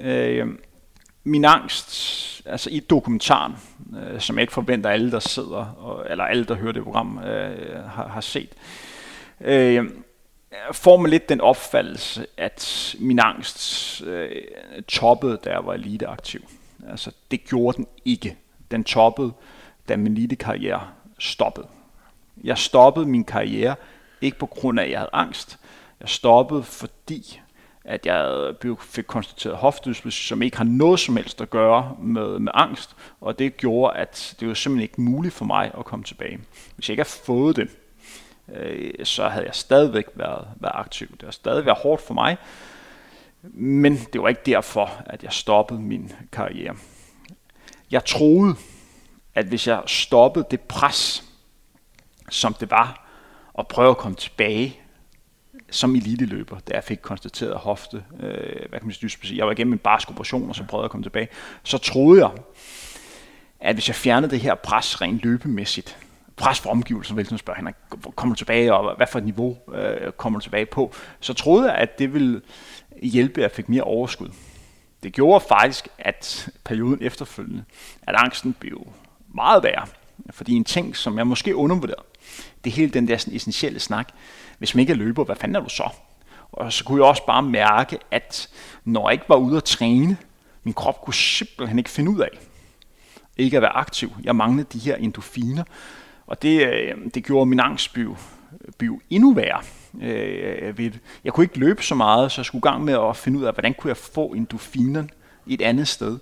[0.00, 0.48] Øh,
[1.24, 3.52] min angst, altså i dokumentaren,
[3.96, 7.18] øh, som jeg ikke forventer alle, der sidder, og, eller alle, der hører det program,
[7.18, 8.48] øh, har, har set,
[9.40, 9.90] øh,
[10.72, 14.30] får man lidt den opfattelse, at min angst øh,
[14.88, 16.40] toppede, da jeg var eliteaktiv.
[16.88, 18.36] Altså, det gjorde den ikke.
[18.70, 19.32] Den toppede,
[19.88, 20.88] da min elitekarriere
[21.18, 21.66] stoppede.
[22.44, 23.74] Jeg stoppede min karriere,
[24.20, 25.58] ikke på grund af, at jeg havde angst.
[26.00, 27.40] Jeg stoppede, fordi
[27.84, 32.52] at jeg fik konstateret hoftdysplasi, som ikke har noget som helst at gøre med, med
[32.54, 36.38] angst, og det gjorde, at det var simpelthen ikke muligt for mig at komme tilbage.
[36.74, 37.68] Hvis jeg ikke havde fået det,
[38.54, 41.10] øh, så havde jeg stadigvæk været, været aktiv.
[41.10, 42.36] Det har stadig været hårdt for mig,
[43.52, 46.76] men det var ikke derfor, at jeg stoppede min karriere.
[47.90, 48.54] Jeg troede,
[49.34, 51.24] at hvis jeg stoppede det pres,
[52.30, 53.08] som det var
[53.58, 54.80] at prøve at komme tilbage
[55.70, 59.72] som eliteløber, da jeg fik konstateret hofte, øh, hvad kan man sige, jeg var igennem
[59.72, 61.28] en barsk operation, og så prøvede jeg at komme tilbage,
[61.62, 62.30] så troede jeg,
[63.60, 65.98] at hvis jeg fjernede det her pres rent løbemæssigt,
[66.36, 67.74] pres for omgivelsen, vil man spørger Henrik,
[68.16, 71.70] kommer du tilbage, og hvad for et niveau øh, kommer du tilbage på, så troede
[71.70, 72.40] jeg, at det ville
[73.02, 74.28] hjælpe, at jeg fik mere overskud.
[75.02, 77.64] Det gjorde faktisk, at perioden efterfølgende,
[78.02, 78.86] at angsten blev
[79.34, 79.86] meget værre.
[80.30, 82.04] Fordi en ting, som jeg måske undervurderede,
[82.64, 84.08] det er hele den der sådan essentielle snak.
[84.58, 85.90] Hvis man ikke er løber, hvad fanden er du så?
[86.52, 88.48] Og så kunne jeg også bare mærke, at
[88.84, 90.16] når jeg ikke var ude at træne,
[90.64, 92.28] min krop kunne simpelthen ikke finde ud af
[93.36, 94.12] ikke at være aktiv.
[94.24, 95.64] Jeg manglede de her endorfiner,
[96.26, 98.16] og det, øh, det gjorde min angst blive,
[98.78, 99.62] blev endnu værre.
[100.02, 100.92] Øh,
[101.24, 103.44] jeg kunne ikke løbe så meget, så jeg skulle i gang med at finde ud
[103.44, 105.08] af, hvordan kunne jeg få endorfinerne
[105.46, 106.18] et andet sted.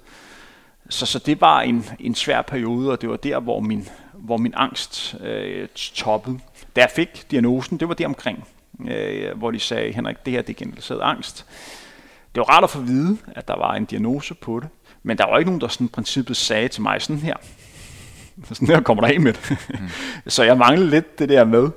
[0.88, 4.36] Så, så det var en, en svær periode, og det var der, hvor min, hvor
[4.36, 6.38] min angst øh, toppede.
[6.76, 8.48] Da jeg fik diagnosen, det var det omkring,
[8.88, 11.46] øh, hvor de sagde, Henrik, det her det er generaliseret angst.
[12.34, 14.68] Det var rart at få at vide, at der var en diagnose på det,
[15.02, 17.36] men der var ikke nogen, der sådan princippet sagde til mig sådan her,
[18.52, 19.56] sådan her kommer der af med det.
[19.68, 19.88] Mm.
[20.30, 21.70] så jeg manglede lidt det der med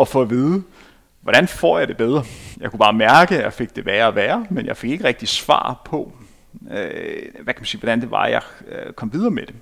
[0.00, 0.62] at få at vide,
[1.22, 2.24] hvordan får jeg det bedre?
[2.60, 5.04] Jeg kunne bare mærke, at jeg fik det værre og værre, men jeg fik ikke
[5.04, 6.12] rigtig svar på,
[6.70, 9.54] øh, hvad kan man sige, hvordan det var, jeg øh, kom videre med det.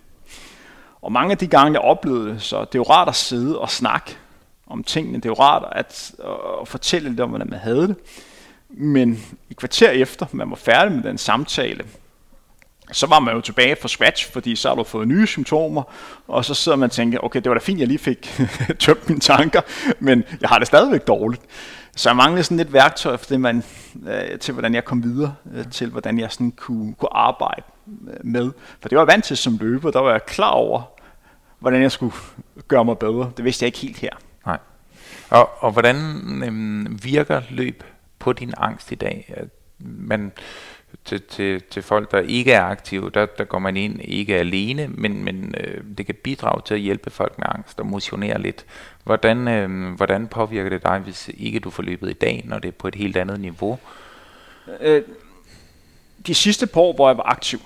[1.02, 3.58] Og mange af de gange, jeg oplevede det, så det er jo rart at sidde
[3.58, 4.16] og snakke
[4.66, 5.16] om tingene.
[5.16, 6.12] Det er jo rart at,
[6.62, 7.96] at fortælle lidt om, hvordan man havde det.
[8.68, 11.84] Men i kvarter efter, man var færdig med den samtale,
[12.92, 15.82] så var man jo tilbage fra scratch, fordi så har du fået nye symptomer,
[16.28, 18.40] og så sidder man og tænker, okay, det var da fint, jeg lige fik
[18.78, 19.60] tømt mine tanker,
[19.98, 21.42] men jeg har det stadigvæk dårligt.
[21.96, 23.64] Så jeg manglede sådan lidt værktøj for det, man,
[24.08, 28.26] øh, til, hvordan jeg kom videre, øh, til hvordan jeg sådan kunne, kunne arbejde øh,
[28.26, 28.52] med.
[28.80, 30.82] For det var jeg vant til som løber, der var jeg klar over,
[31.58, 32.12] hvordan jeg skulle
[32.68, 33.32] gøre mig bedre.
[33.36, 34.10] Det vidste jeg ikke helt her.
[34.46, 34.58] Nej.
[35.30, 35.96] Og, og hvordan
[36.46, 37.84] øhm, virker løb
[38.18, 39.34] på din angst i dag?
[39.78, 40.32] Man,
[41.04, 44.88] til, til, til folk, der ikke er aktive, der, der går man ind ikke alene,
[44.88, 48.64] men, men øh, det kan bidrage til at hjælpe folk med angst og motionere lidt.
[49.04, 52.68] Hvordan, øh, hvordan påvirker det dig, hvis ikke du får løbet i dag, når det
[52.68, 53.78] er på et helt andet niveau?
[54.80, 55.02] Øh,
[56.26, 57.60] de sidste par år, hvor jeg var aktiv,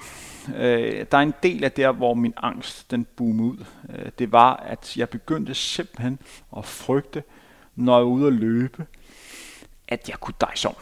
[0.57, 3.65] øh, der er en del af der, hvor min angst den boomede ud.
[3.99, 6.19] Øh, det var, at jeg begyndte simpelthen
[6.57, 7.23] at frygte,
[7.77, 8.87] når jeg var ude at løbe,
[9.89, 10.75] at jeg kunne dejse om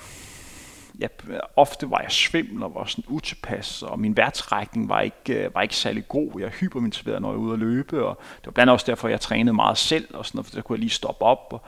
[0.99, 1.09] jeg,
[1.57, 5.63] ofte var jeg svimmel og var sådan utilpas, og min værtrækning var ikke, øh, var
[5.63, 6.41] ikke særlig god.
[6.41, 9.09] Jeg hypermotiveret, når jeg var ude at løbe, og det var blandt andet også derfor,
[9.09, 11.63] jeg trænede meget selv, og sådan noget, for der kunne jeg lige stoppe op og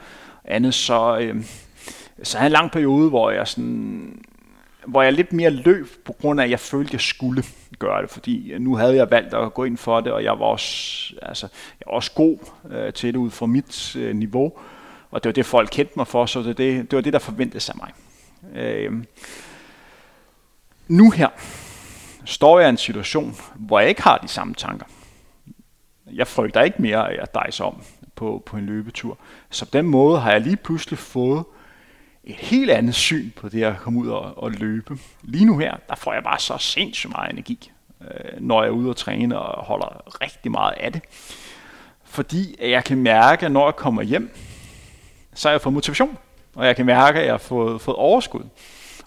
[0.45, 0.75] andet.
[0.75, 1.45] Så, øh,
[2.23, 4.25] så havde en lang periode, hvor jeg sådan
[4.87, 7.45] hvor jeg lidt mere løb, på grund af, at jeg følte, at jeg skulle
[7.79, 10.39] gøre det, fordi øh, nu havde jeg valgt at gå ind for det, og jeg
[10.39, 11.49] var også, altså,
[11.81, 12.39] jeg var også god
[12.71, 14.53] øh, til det ud fra mit øh, niveau,
[15.11, 17.19] og det var det, folk kendte mig for, så det, det, det var det, der
[17.19, 17.91] forventede sig mig.
[18.55, 19.05] Øh,
[20.89, 21.29] nu her
[22.25, 24.87] står jeg i en situation, hvor jeg ikke har de samme tanker.
[26.13, 27.83] Jeg frygter ikke mere at jeg dejser om
[28.15, 29.19] på, på en løbetur.
[29.51, 31.45] Så på den måde har jeg lige pludselig fået
[32.25, 34.99] et helt andet syn på det at komme ud og, og løbe.
[35.23, 38.73] Lige nu her, der får jeg bare så sindssygt meget energi, øh, når jeg er
[38.73, 41.03] ude og træne og holder rigtig meget af det.
[42.05, 44.31] Fordi jeg kan mærke, at når jeg kommer hjem,
[45.35, 46.19] så har jeg fået motivation
[46.55, 48.43] og jeg kan mærke, at jeg har fået, fået overskud.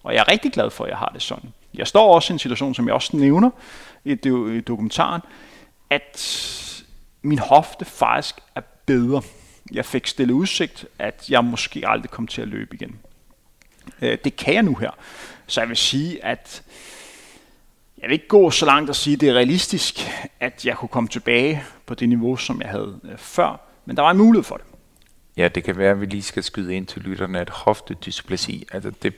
[0.04, 1.54] Og jeg er rigtig glad for, at jeg har det sådan.
[1.74, 3.50] Jeg står også i en situation, som jeg også nævner
[4.06, 4.12] i,
[4.58, 5.22] i dokumentaren,
[5.90, 6.84] at
[7.22, 9.22] min hofte faktisk er bedre.
[9.72, 13.00] Jeg fik stillet udsigt, at jeg måske aldrig kommer til at løbe igen.
[14.02, 14.92] Øh, det kan jeg nu her.
[15.48, 16.64] Så jeg vil sige, at
[17.98, 20.00] jeg vil ikke gå så langt at sige, at det er realistisk,
[20.40, 23.60] at jeg kunne komme tilbage på det niveau, som jeg havde øh, før.
[23.86, 24.66] Men der var en mulighed for det.
[25.38, 28.92] Ja, det kan være, at vi lige skal skyde ind til lytterne, at hoftedysplasi, altså
[29.04, 29.14] det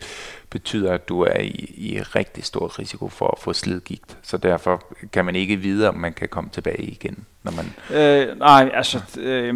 [0.49, 4.17] betyder, at du er i, i rigtig stor risiko for at få slidgigt.
[4.22, 7.26] Så derfor kan man ikke vide, om man kan komme tilbage igen.
[7.43, 9.55] Når man øh, nej, altså, øh,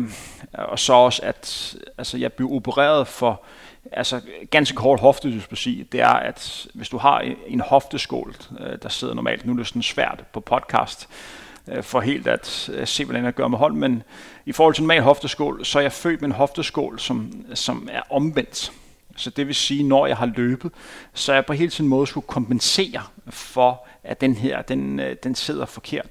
[0.53, 3.43] og så også, at altså, jeg blev opereret for
[3.91, 9.13] altså ganske kort hoftedysplasi, det er, at hvis du har en hofteskål, øh, der sidder
[9.13, 11.09] normalt, nu er det sådan svært på podcast,
[11.67, 14.03] øh, for helt at øh, se, hvordan jeg gør med hold, men
[14.45, 18.01] i forhold til normal hofteskål, så er jeg født med en hofteskål, som, som er
[18.09, 18.71] omvendt.
[19.15, 20.71] Så det vil sige, når jeg har løbet,
[21.13, 25.15] så er jeg på hele tiden måde skulle kompensere for, at den her, den, øh,
[25.23, 26.07] den sidder forkert.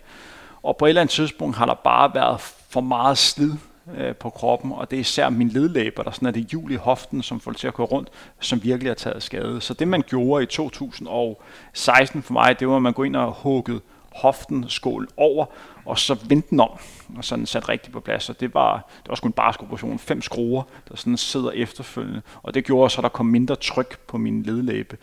[0.63, 3.53] Og på et eller andet tidspunkt har der bare været for meget slid
[3.97, 6.77] øh, på kroppen, og det er især min ledlæber, der sådan er det hjul i
[6.77, 8.09] hoften, som får det til at gå rundt,
[8.41, 9.61] som virkelig har taget skade.
[9.61, 13.33] Så det man gjorde i 2016 for mig, det var, at man gå ind og
[13.33, 13.81] huggede
[14.15, 15.47] hoften skål over,
[15.85, 16.71] og så vendte den om,
[17.17, 18.29] og sådan sat rigtigt på plads.
[18.29, 19.99] Og det var, det var sgu en barsk operation.
[19.99, 22.23] Fem skruer, der sådan sidder efterfølgende.
[22.43, 24.97] Og det gjorde så, at der kom mindre tryk på min ledlæbe.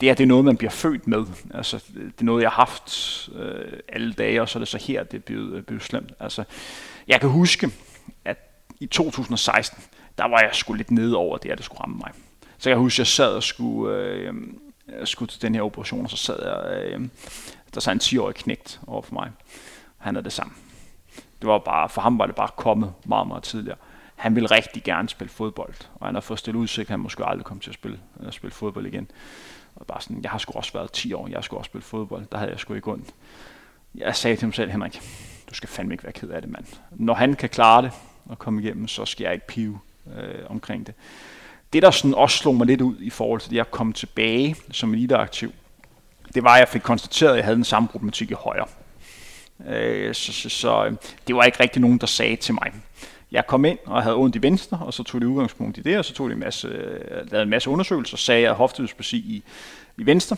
[0.00, 1.24] Det er, det er noget, man bliver født med.
[1.54, 4.78] Altså, det er noget, jeg har haft øh, alle dage, og så er det så
[4.78, 6.12] her, det er blevet, øh, blevet slemt.
[6.20, 6.44] Altså,
[7.08, 7.70] jeg kan huske,
[8.24, 8.36] at
[8.80, 9.82] i 2016,
[10.18, 12.10] der var jeg sgu lidt nede over det, at det skulle ramme mig.
[12.58, 14.34] Så jeg husker, huske, at jeg sad og skulle, øh,
[14.88, 17.00] øh, skulle til den her operation, og så sad jeg øh,
[17.74, 19.30] der sad en 10-årig knægt over for mig.
[19.98, 20.52] Han er det samme.
[21.40, 23.78] Det var bare, for ham var det bare kommet meget, meget tidligere.
[24.16, 27.24] Han ville rigtig gerne spille fodbold, og han har fået stillet udsigt, at han måske
[27.24, 29.10] aldrig kommer til at spille, at spille fodbold igen.
[29.74, 32.26] Og bare sådan, jeg har sgu også været 10 år, jeg skulle også spille fodbold,
[32.32, 33.14] der havde jeg sgu ikke ondt.
[33.94, 35.00] Jeg sagde til ham selv, Henrik,
[35.50, 36.66] du skal fandme ikke være ked af det, mand.
[36.90, 37.90] Når han kan klare det
[38.26, 39.80] og komme igennem, så skal jeg ikke pive
[40.16, 40.94] øh, omkring det.
[41.72, 44.56] Det, der sådan også slog mig lidt ud i forhold til det at komme tilbage
[44.70, 45.52] som eliteaktiv,
[46.34, 48.66] det var, at jeg fik konstateret, at jeg havde den samme problematik i højre.
[49.68, 50.92] Øh, så, så, så øh,
[51.26, 52.72] det var ikke rigtig nogen, der sagde til mig.
[53.32, 55.98] Jeg kom ind og havde ondt i venstre, og så tog de udgangspunkt i det,
[55.98, 58.68] og så tog de en masse, øh, lavede en masse undersøgelser, og sagde, at jeg
[58.80, 59.42] havde i,
[59.96, 60.36] i venstre.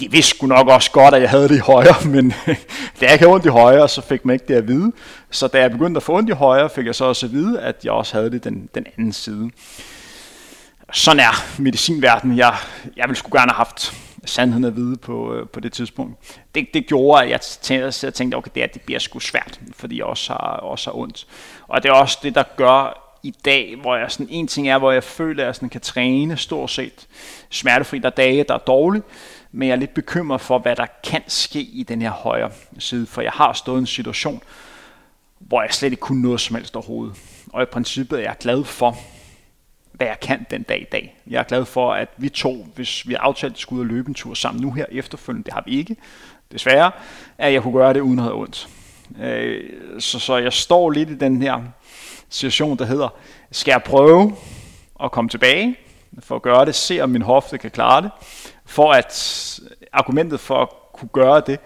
[0.00, 2.56] De vidste sgu nok også godt, at jeg havde det i højre, men øh,
[3.00, 4.92] da jeg havde ondt i højre, så fik man ikke det at vide.
[5.30, 7.60] Så da jeg begyndte at få ondt i højre, fik jeg så også at vide,
[7.60, 9.50] at jeg også havde det den, den anden side.
[10.92, 12.38] Sådan er medicinverdenen.
[12.38, 12.54] Jeg,
[12.96, 13.94] jeg ville sgu gerne have haft
[14.24, 16.38] sandheden at vide på, øh, på det tidspunkt.
[16.54, 19.60] Det, det gjorde, at jeg tænkte, jeg tænkte okay, det, her, det bliver sgu svært,
[19.72, 21.26] fordi jeg også har, også har ondt.
[21.68, 24.78] Og det er også det, der gør i dag, hvor jeg sådan, en ting er,
[24.78, 27.06] hvor jeg føler, at jeg sådan kan træne stort set
[27.50, 27.98] smertefri.
[27.98, 29.04] Der er dage, der er dårligt,
[29.52, 33.06] men jeg er lidt bekymret for, hvad der kan ske i den her højre side,
[33.06, 34.42] for jeg har stået i en situation,
[35.38, 37.16] hvor jeg slet ikke kunne noget som helst overhovedet.
[37.52, 38.96] Og i princippet er jeg glad for,
[39.94, 41.16] hvad jeg kan den dag i dag.
[41.26, 43.94] Jeg er glad for, at vi to, hvis vi har aftalt, at skulle ud og
[43.94, 45.96] løbe en tur sammen nu her efterfølgende, det har vi ikke,
[46.52, 46.90] desværre,
[47.38, 48.68] at jeg kunne gøre det uden at have ondt.
[49.20, 51.62] Øh, så, så jeg står lidt i den her
[52.28, 53.08] situation, der hedder,
[53.50, 54.36] skal jeg prøve
[55.02, 55.76] at komme tilbage
[56.18, 58.10] for at gøre det, se om min hofte kan klare det,
[58.66, 59.60] for at
[59.92, 61.60] argumentet for at kunne gøre det,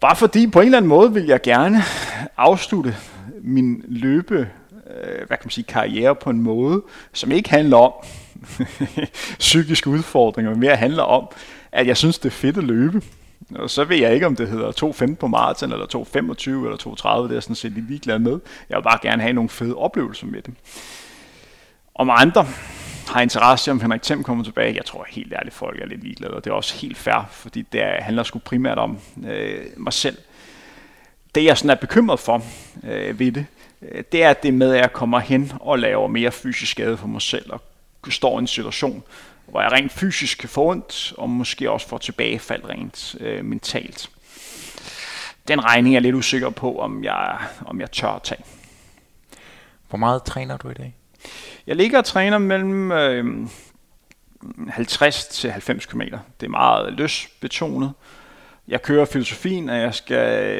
[0.00, 1.82] bare fordi på en eller anden måde vil jeg gerne
[2.36, 2.96] afslutte
[3.40, 4.48] min løbe,
[4.90, 6.82] øh, hvad kan man sige, karriere på en måde,
[7.12, 7.92] som ikke handler om
[9.38, 11.28] psykiske udfordringer, men mere handler om,
[11.72, 13.02] at jeg synes, det er fedt at løbe.
[13.54, 16.76] Og så ved jeg ikke, om det hedder 2.15 på maraton, eller 2.25 eller
[17.18, 18.40] 2.30, det er jeg sådan set lige ligeglad med.
[18.68, 20.54] Jeg vil bare gerne have nogle fede oplevelser med det.
[21.94, 22.46] Om andre
[23.08, 26.34] har interesse om Henrik Thiem kommer tilbage, jeg tror helt ærligt, folk er lidt ligeglade,
[26.34, 30.18] og det er også helt fair, fordi det handler sgu primært om øh, mig selv.
[31.34, 32.42] Det jeg sådan er bekymret for
[32.84, 33.46] øh, ved det,
[34.12, 37.22] det er det med, at jeg kommer hen og laver mere fysisk skade for mig
[37.22, 37.62] selv, og
[38.10, 39.02] står i en situation,
[39.46, 44.10] hvor jeg rent fysisk kan få ondt, og måske også får tilbagefald rent øh, mentalt.
[45.48, 48.44] Den regning er jeg lidt usikker på, om jeg, om jeg tør at tage.
[49.88, 50.94] Hvor meget træner du i dag?
[51.66, 53.48] Jeg ligger og træner mellem øh,
[54.68, 56.00] 50 til 90 km.
[56.40, 57.92] Det er meget løsbetonet.
[58.68, 60.52] Jeg kører filosofien, at jeg skal,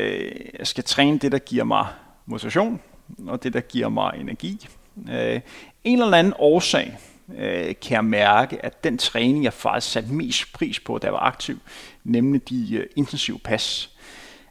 [0.58, 1.86] jeg skal træne det, der giver mig
[2.26, 2.80] motivation,
[3.26, 4.68] og det, der giver mig energi.
[5.10, 5.40] Øh,
[5.84, 6.98] en eller anden årsag
[7.36, 11.14] øh, kan jeg mærke, at den træning, jeg faktisk satte mest pris på, da jeg
[11.14, 11.58] var aktiv,
[12.04, 13.90] nemlig de øh, intensive pas,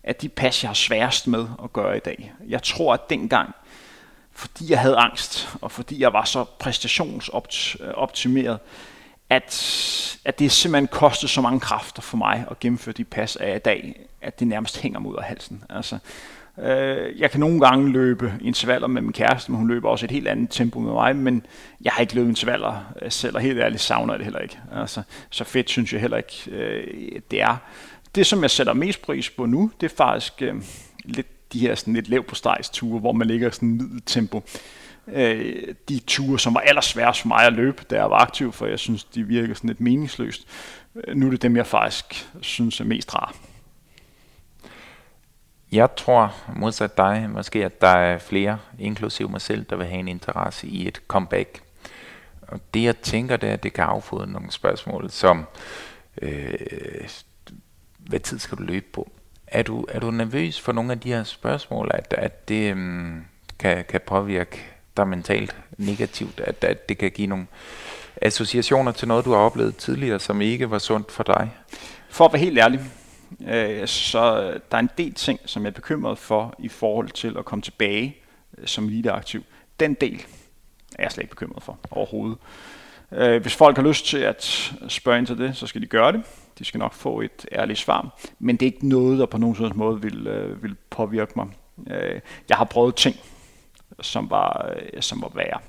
[0.03, 2.33] at de pas, jeg har sværest med at gøre i dag.
[2.47, 3.55] Jeg tror, at dengang,
[4.31, 8.59] fordi jeg havde angst, og fordi jeg var så præstationsoptimeret,
[9.29, 13.55] at, at det simpelthen kostede så mange kræfter for mig at gennemføre de pas af
[13.55, 15.63] i dag, at det nærmest hænger mod af halsen.
[15.69, 15.97] Altså,
[16.63, 20.11] øh, jeg kan nogle gange løbe intervaller med min kæreste, men hun løber også et
[20.11, 21.45] helt andet tempo med mig, men
[21.81, 24.59] jeg har ikke løbet intervaller øh, selv, og helt ærligt savner jeg det heller ikke.
[24.75, 27.57] Altså, så fedt synes jeg heller ikke, øh, det er.
[28.15, 30.55] Det, som jeg sætter mest pris på nu, det er faktisk øh,
[31.05, 32.35] lidt de her sådan lidt lav på
[32.73, 34.43] ture, hvor man ligger sådan middel tempo.
[35.07, 38.65] Øh, de ture, som var allersværest for mig at løbe, da jeg var aktiv, for
[38.65, 40.47] jeg synes, de virker sådan lidt meningsløst.
[40.95, 43.35] Øh, nu er det dem, jeg faktisk synes er mest rar.
[45.71, 49.99] Jeg tror, modsat dig, måske at der er flere, inklusive mig selv, der vil have
[49.99, 51.61] en interesse i et comeback.
[52.41, 55.45] Og det jeg tænker, det er, at det kan affode nogle spørgsmål, som
[56.21, 56.53] øh,
[57.97, 59.11] hvad tid skal du løbe på?
[59.47, 63.25] Er du, er du nervøs for nogle af de her spørgsmål, at, at det um,
[63.59, 64.65] kan, kan påvirke
[64.97, 67.47] dig mentalt negativt, at, at det kan give nogle
[68.21, 71.51] associationer til noget, du har oplevet tidligere, som ikke var sundt for dig?
[72.09, 72.79] For at være helt ærlig,
[73.47, 77.09] øh, så øh, der er en del ting, som jeg er bekymret for i forhold
[77.09, 78.17] til at komme tilbage
[78.57, 79.43] øh, som eliteaktiv.
[79.79, 80.25] Den del
[80.99, 82.37] er jeg slet ikke bekymret for overhovedet.
[83.11, 86.11] Øh, hvis folk har lyst til at spørge ind til det, så skal de gøre
[86.11, 86.23] det.
[86.59, 88.19] De skal nok få et ærligt svar.
[88.39, 91.47] Men det er ikke noget, der på nogen måde vil, øh, vil påvirke mig.
[91.89, 93.15] Øh, jeg har prøvet ting,
[94.01, 95.59] som var, øh, som var værre.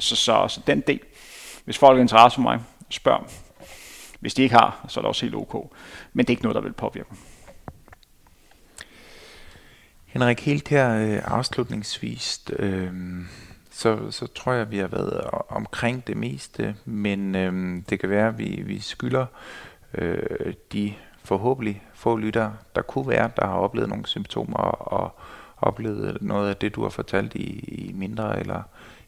[0.00, 1.00] Så, så, så den del.
[1.64, 3.43] Hvis folk har interesse for mig, spørg.
[4.24, 5.72] Hvis de ikke har, så er det også helt ok.
[6.12, 7.18] Men det er ikke noget, der vil påvirke dem.
[10.06, 12.92] Henrik, helt her øh, afslutningsvis, øh,
[13.70, 18.28] så, så tror jeg, vi har været omkring det meste, men øh, det kan være,
[18.28, 19.26] at vi, vi skylder
[19.94, 20.94] øh, de
[21.24, 25.18] forhåbentlig få lyttere, der kunne være, der har oplevet nogle symptomer og
[25.56, 28.62] oplevet noget af det, du har fortalt i, i mindre eller,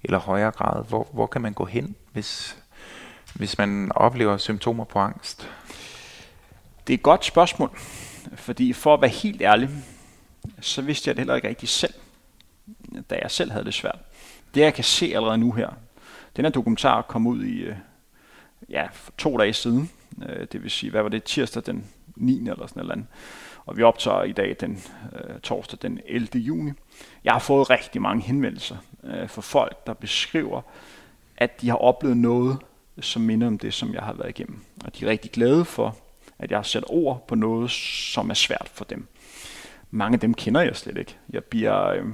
[0.05, 0.85] eller højere grad.
[0.85, 2.59] Hvor, hvor kan man gå hen, hvis,
[3.37, 5.51] hvis man oplever symptomer på angst?
[6.87, 7.71] Det er et godt spørgsmål,
[8.35, 9.69] fordi for at være helt ærlig,
[10.61, 11.95] så vidste jeg det heller ikke rigtig selv,
[13.11, 13.99] da jeg selv havde det svært.
[14.55, 15.69] Det jeg kan se allerede nu her,
[16.37, 17.77] den her dokumentar kom ud i øh,
[18.69, 19.91] ja, for to dage siden,
[20.29, 22.39] øh, det vil sige, hvad var det, tirsdag den 9.
[22.39, 23.07] eller sådan noget.
[23.67, 24.83] Og vi optager i dag den
[25.13, 26.29] øh, torsdag den 11.
[26.39, 26.73] juni.
[27.25, 30.63] Jeg har fået rigtig mange henvendelser øh, fra folk, der beskriver,
[31.37, 32.59] at de har oplevet noget,
[33.01, 34.61] som minder om det, som jeg har været igennem.
[34.85, 35.97] Og de er rigtig glade for,
[36.39, 39.07] at jeg har sat ord på noget, som er svært for dem.
[39.91, 41.17] Mange af dem kender jeg slet ikke.
[41.31, 42.05] Jeg bliver, øh,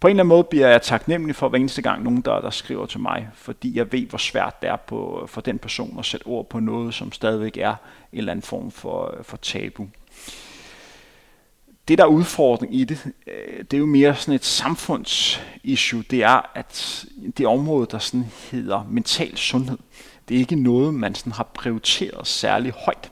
[0.00, 2.50] på en eller anden måde bliver jeg taknemmelig for hver eneste gang nogen, der, der
[2.50, 6.04] skriver til mig, fordi jeg ved, hvor svært det er på, for den person at
[6.04, 7.74] sætte ord på noget, som stadigvæk er
[8.12, 9.86] en eller anden form for, for tabu.
[11.88, 16.04] Det, der er udfordring i det, øh, det er jo mere sådan et samfundsissue.
[16.10, 17.04] Det er, at
[17.38, 19.78] det område, der sådan hedder mental sundhed,
[20.28, 23.10] det er ikke noget, man sådan har prioriteret særlig højt.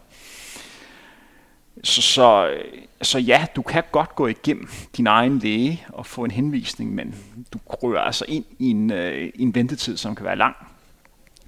[1.84, 2.64] Så, så, øh,
[3.02, 7.14] så ja, du kan godt gå igennem din egen læge og få en henvisning, men
[7.52, 10.56] du rører altså ind i en, øh, en ventetid, som kan være lang.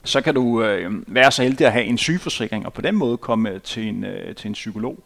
[0.05, 3.17] Så kan du øh, være så heldig at have en sygeforsikring, og på den måde
[3.17, 4.99] komme øh, til en, øh, til en psykolog.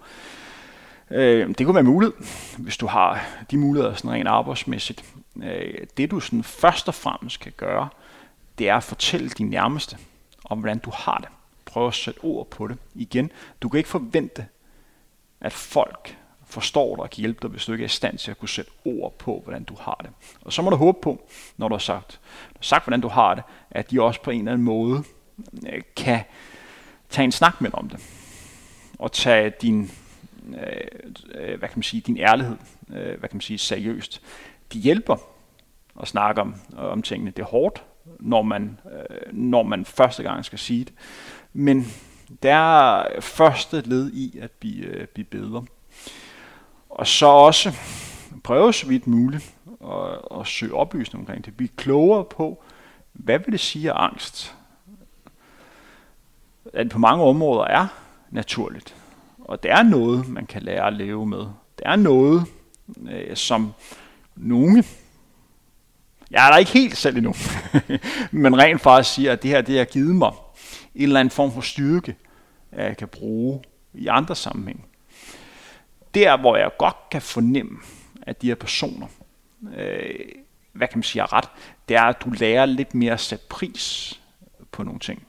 [1.10, 2.12] Øh, det kunne være muligt,
[2.58, 5.04] hvis du har de muligheder sådan rent arbejdsmæssigt.
[5.42, 7.88] Øh, det du sådan først og fremmest kan gøre,
[8.58, 9.96] det er at fortælle din nærmeste
[10.44, 11.28] om, hvordan du har det.
[11.64, 12.78] Prøv at sætte ord på det.
[12.94, 13.30] Igen,
[13.62, 14.46] du kan ikke forvente,
[15.40, 18.30] at folk forstår dig og kan hjælpe dig, hvis du ikke er i stand til
[18.30, 20.10] at kunne sætte ord på, hvordan du har det.
[20.40, 23.08] Og så må du håbe på, når du har sagt, du har sagt hvordan du
[23.08, 25.04] har det, at de også på en eller anden måde
[25.66, 26.20] øh, kan
[27.10, 28.00] tage en snak med om det.
[28.98, 29.90] Og tage din,
[30.54, 32.56] Øh, øh, hvad kan man sige, din ærlighed
[32.90, 34.22] øh, hvad kan man sige, seriøst.
[34.72, 35.16] De hjælper
[36.00, 37.30] at snakke om, om tingene.
[37.30, 37.84] Det er hårdt,
[38.20, 40.92] når man, øh, når man første gang skal sige det.
[41.52, 41.86] Men
[42.42, 45.64] det er første led i at blive, øh, blive bedre.
[46.90, 47.72] Og så også
[48.44, 51.56] prøve så vidt muligt at, at søge oplysning omkring det.
[51.56, 52.62] Blive klogere på,
[53.12, 54.56] hvad vil det sige af angst?
[56.72, 57.86] At det på mange områder er
[58.30, 58.96] naturligt.
[59.48, 61.38] Og det er noget, man kan lære at leve med.
[61.78, 62.46] Det er noget,
[63.10, 63.72] øh, som
[64.36, 64.84] nogle,
[66.30, 67.34] jeg er der ikke helt selv endnu,
[68.42, 70.32] men rent faktisk siger, at det her det har givet mig
[70.94, 72.16] en eller anden form for styrke,
[72.72, 73.62] jeg kan bruge
[73.94, 74.86] i andre sammenhæng.
[76.14, 77.78] Der, hvor jeg godt kan fornemme,
[78.22, 79.06] at de her personer,
[79.76, 80.14] øh,
[80.72, 81.48] hvad kan man sige, er ret,
[81.88, 84.20] det er, at du lærer lidt mere at sætte pris
[84.72, 85.27] på nogle ting.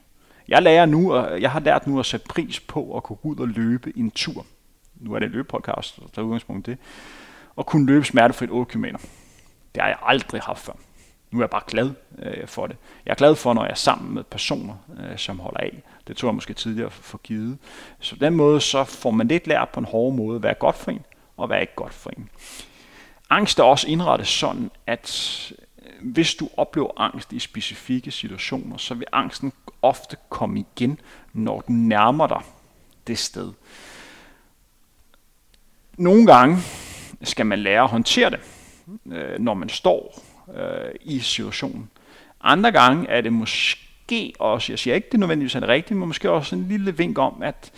[0.49, 3.37] Jeg, lærer nu, jeg har lært nu at sætte pris på at kunne gå ud
[3.37, 4.45] og løbe en tur.
[4.95, 6.77] Nu er det en løbepodcast, der er udgangspunkt det.
[7.55, 8.85] Og kunne løbe smertefrit 8 km.
[9.75, 10.73] Det har jeg aldrig haft før.
[11.31, 12.77] Nu er jeg bare glad øh, for det.
[13.05, 15.83] Jeg er glad for, når jeg er sammen med personer, øh, som holder af.
[16.07, 17.57] Det tror jeg måske tidligere for givet.
[17.99, 20.53] Så på den måde så får man lidt lært på en hård måde, hvad er
[20.53, 21.05] godt for en,
[21.37, 22.29] og hvad er ikke godt for en.
[23.29, 25.51] Angst er også indrettet sådan, at
[26.01, 30.99] hvis du oplever angst i specifikke situationer, så vil angsten ofte komme igen,
[31.33, 32.41] når du nærmer dig
[33.07, 33.53] det sted.
[35.97, 36.57] Nogle gange
[37.23, 38.39] skal man lære at håndtere det,
[39.13, 40.23] øh, når man står
[40.55, 41.89] øh, i situationen.
[42.41, 46.07] Andre gange er det måske også, jeg siger ikke, det nødvendigvis er det rigtige, men
[46.07, 47.71] måske også en lille vink om, at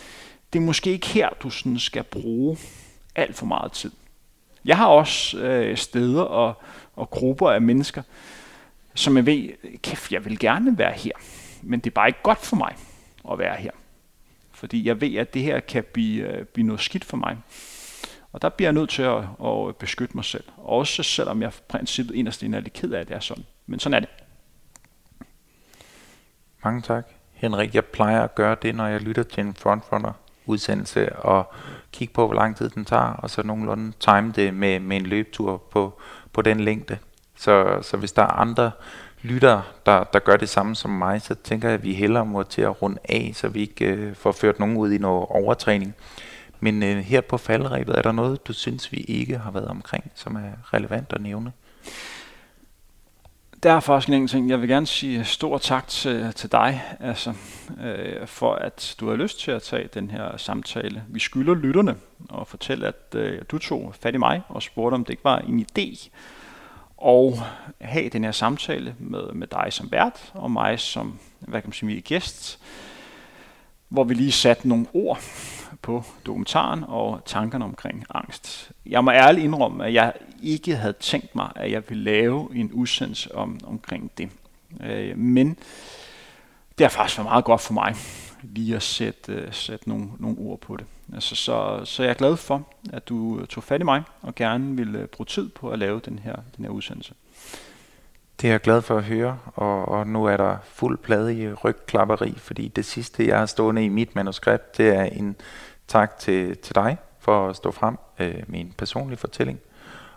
[0.53, 2.57] det er måske ikke her, du sådan skal bruge
[3.15, 3.91] alt for meget tid.
[4.65, 6.61] Jeg har også øh, steder og,
[6.95, 8.03] og grupper af mennesker,
[8.95, 11.11] som jeg ved, kæft, jeg vil gerne være her,
[11.61, 12.75] men det er bare ikke godt for mig
[13.31, 13.71] at være her.
[14.51, 17.37] Fordi jeg ved, at det her kan blive, øh, blive noget skidt for mig.
[18.31, 20.43] Og der bliver jeg nødt til at, at beskytte mig selv.
[20.57, 23.45] Også selvom jeg i princippet inderst inde er lidt ked af, at det er sådan.
[23.65, 24.09] Men sådan er det.
[26.63, 27.07] Mange tak.
[27.33, 30.13] Henrik, jeg plejer at gøre det, når jeg lytter til en frontrunner
[30.45, 31.53] udsendelse og
[31.91, 35.05] kigge på, hvor lang tid den tager, og så nogenlunde time det med, med en
[35.05, 35.99] løbetur på,
[36.33, 36.97] på den længde.
[37.37, 38.71] Så, så hvis der er andre
[39.21, 42.43] lyttere, der, der gør det samme som mig, så tænker jeg, at vi hellere må
[42.43, 45.95] til at runde af, så vi ikke øh, får ført nogen ud i noget overtræning.
[46.59, 50.11] Men øh, her på faldrebet, er der noget, du synes, vi ikke har været omkring,
[50.15, 51.51] som er relevant at nævne?
[53.63, 54.49] Der er faktisk en ting.
[54.49, 57.33] Jeg vil gerne sige stor tak til, til dig, altså,
[57.83, 61.03] øh, for at du har lyst til at tage den her samtale.
[61.07, 61.95] Vi skylder lytterne
[62.29, 65.37] og fortælle, at øh, du tog fat i mig og spurgte, om det ikke var
[65.37, 66.09] en idé
[67.07, 67.33] at
[67.81, 71.73] have den her samtale med, med dig som vært og mig som hvad kan man
[71.73, 72.59] sige, gæst,
[73.89, 75.19] hvor vi lige satte nogle ord
[75.81, 78.71] på dokumentaren og tankerne omkring angst.
[78.85, 80.13] Jeg må ærligt indrømme, at jeg
[80.43, 84.29] ikke havde tænkt mig, at jeg ville lave en udsendelse om, omkring det.
[84.83, 85.57] Øh, men
[86.77, 87.95] det har faktisk været meget godt for mig
[88.43, 90.85] lige at sætte, øh, sætte nogle, nogle ord på det.
[91.13, 94.77] Altså, så, så jeg er glad for, at du tog fat i mig og gerne
[94.77, 97.13] ville øh, bruge tid på at lave den her, den her udsendelse.
[98.41, 101.53] Det er jeg glad for at høre, og, og nu er der fuld plade i
[101.53, 105.35] rygklapperi, fordi det sidste, jeg har stående i mit manuskript, det er en
[105.87, 109.59] tak til, til dig for at stå frem øh, med en personlig fortælling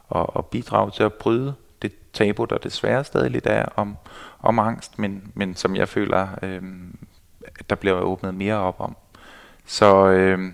[0.08, 3.96] og, og bidrage til at bryde det tabu, der desværre stadig lidt er om,
[4.40, 6.62] om angst, men, men som jeg føler, øh,
[7.70, 8.96] der bliver åbnet mere op om.
[9.66, 10.52] Så øh,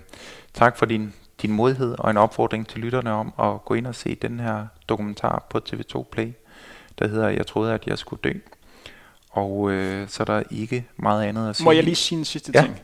[0.53, 3.95] tak for din, din modhed og en opfordring til lytterne om at gå ind og
[3.95, 6.33] se den her dokumentar på TV2 Play,
[7.01, 8.33] der hedder Jeg troede, at jeg skulle dø.
[9.31, 11.65] Og øh, så er der ikke meget andet at sige.
[11.65, 12.61] Må jeg lige sige en sidste ja.
[12.61, 12.81] ting?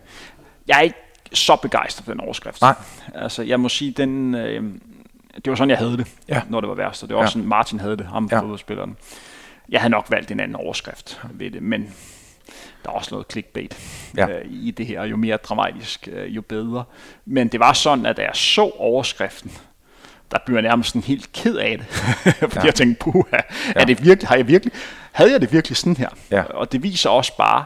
[0.67, 0.97] Jeg er ikke
[1.33, 2.61] så begejstret for den overskrift.
[2.61, 2.75] Nej.
[3.15, 4.63] Altså, jeg må sige, den, øh,
[5.35, 6.41] det var sådan, jeg havde det, ja.
[6.49, 7.03] når det var værst.
[7.03, 7.33] Og det var også ja.
[7.33, 8.39] sådan, Martin havde det, ham ja.
[8.39, 8.97] fodboldspilleren.
[9.69, 11.93] Jeg havde nok valgt en anden overskrift ved det, men
[12.83, 13.77] der er også noget clickbait
[14.17, 14.29] ja.
[14.29, 15.03] øh, i det her.
[15.03, 16.83] Jo mere dramatisk, øh, jo bedre.
[17.25, 19.51] Men det var sådan, at da jeg så overskriften,
[20.31, 21.87] der blev jeg nærmest sådan helt ked af det.
[22.39, 22.65] Fordi ja.
[22.65, 23.39] jeg tænkte, puha, ja.
[23.75, 24.73] er det virkelig, har jeg virkelig,
[25.11, 26.09] havde jeg det virkelig sådan her?
[26.31, 26.43] Ja.
[26.43, 27.65] Og det viser også bare,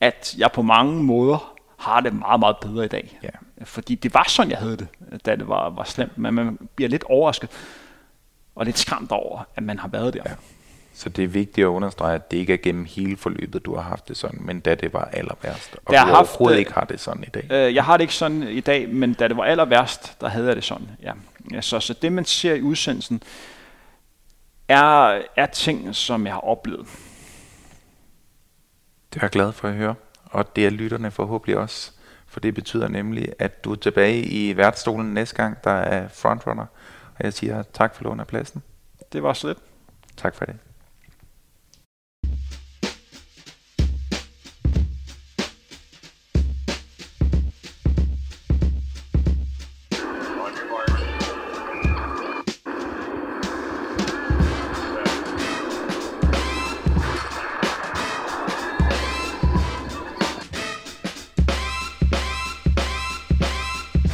[0.00, 3.18] at jeg på mange måder har det meget, meget bedre i dag.
[3.22, 3.64] Ja.
[3.64, 4.88] Fordi det var sådan, jeg havde det,
[5.26, 6.18] da det var, var slemt.
[6.18, 7.50] Men man bliver lidt overrasket
[8.54, 10.22] og lidt skræmt over, at man har været der.
[10.26, 10.34] Ja.
[10.94, 13.82] Så det er vigtigt at understrege, at det ikke er gennem hele forløbet, du har
[13.82, 16.84] haft det sådan, men da det var aller værst, og du har overhovedet ikke har
[16.84, 17.48] det sådan i dag.
[17.50, 20.28] Øh, jeg har det ikke sådan i dag, men da det var aller værst, der
[20.28, 20.88] havde jeg det sådan.
[21.02, 21.12] Ja.
[21.50, 23.22] Ja, så, så det, man ser i udsendelsen,
[24.68, 26.86] er, er ting, som jeg har oplevet.
[29.12, 31.92] Det er jeg glad for at høre, og det er lytterne forhåbentlig også,
[32.26, 36.66] for det betyder nemlig, at du er tilbage i værtsstolen næste gang, der er frontrunner,
[37.14, 38.62] og jeg siger tak for lån af pladsen.
[39.12, 39.58] Det var så lidt.
[40.16, 40.56] Tak for det.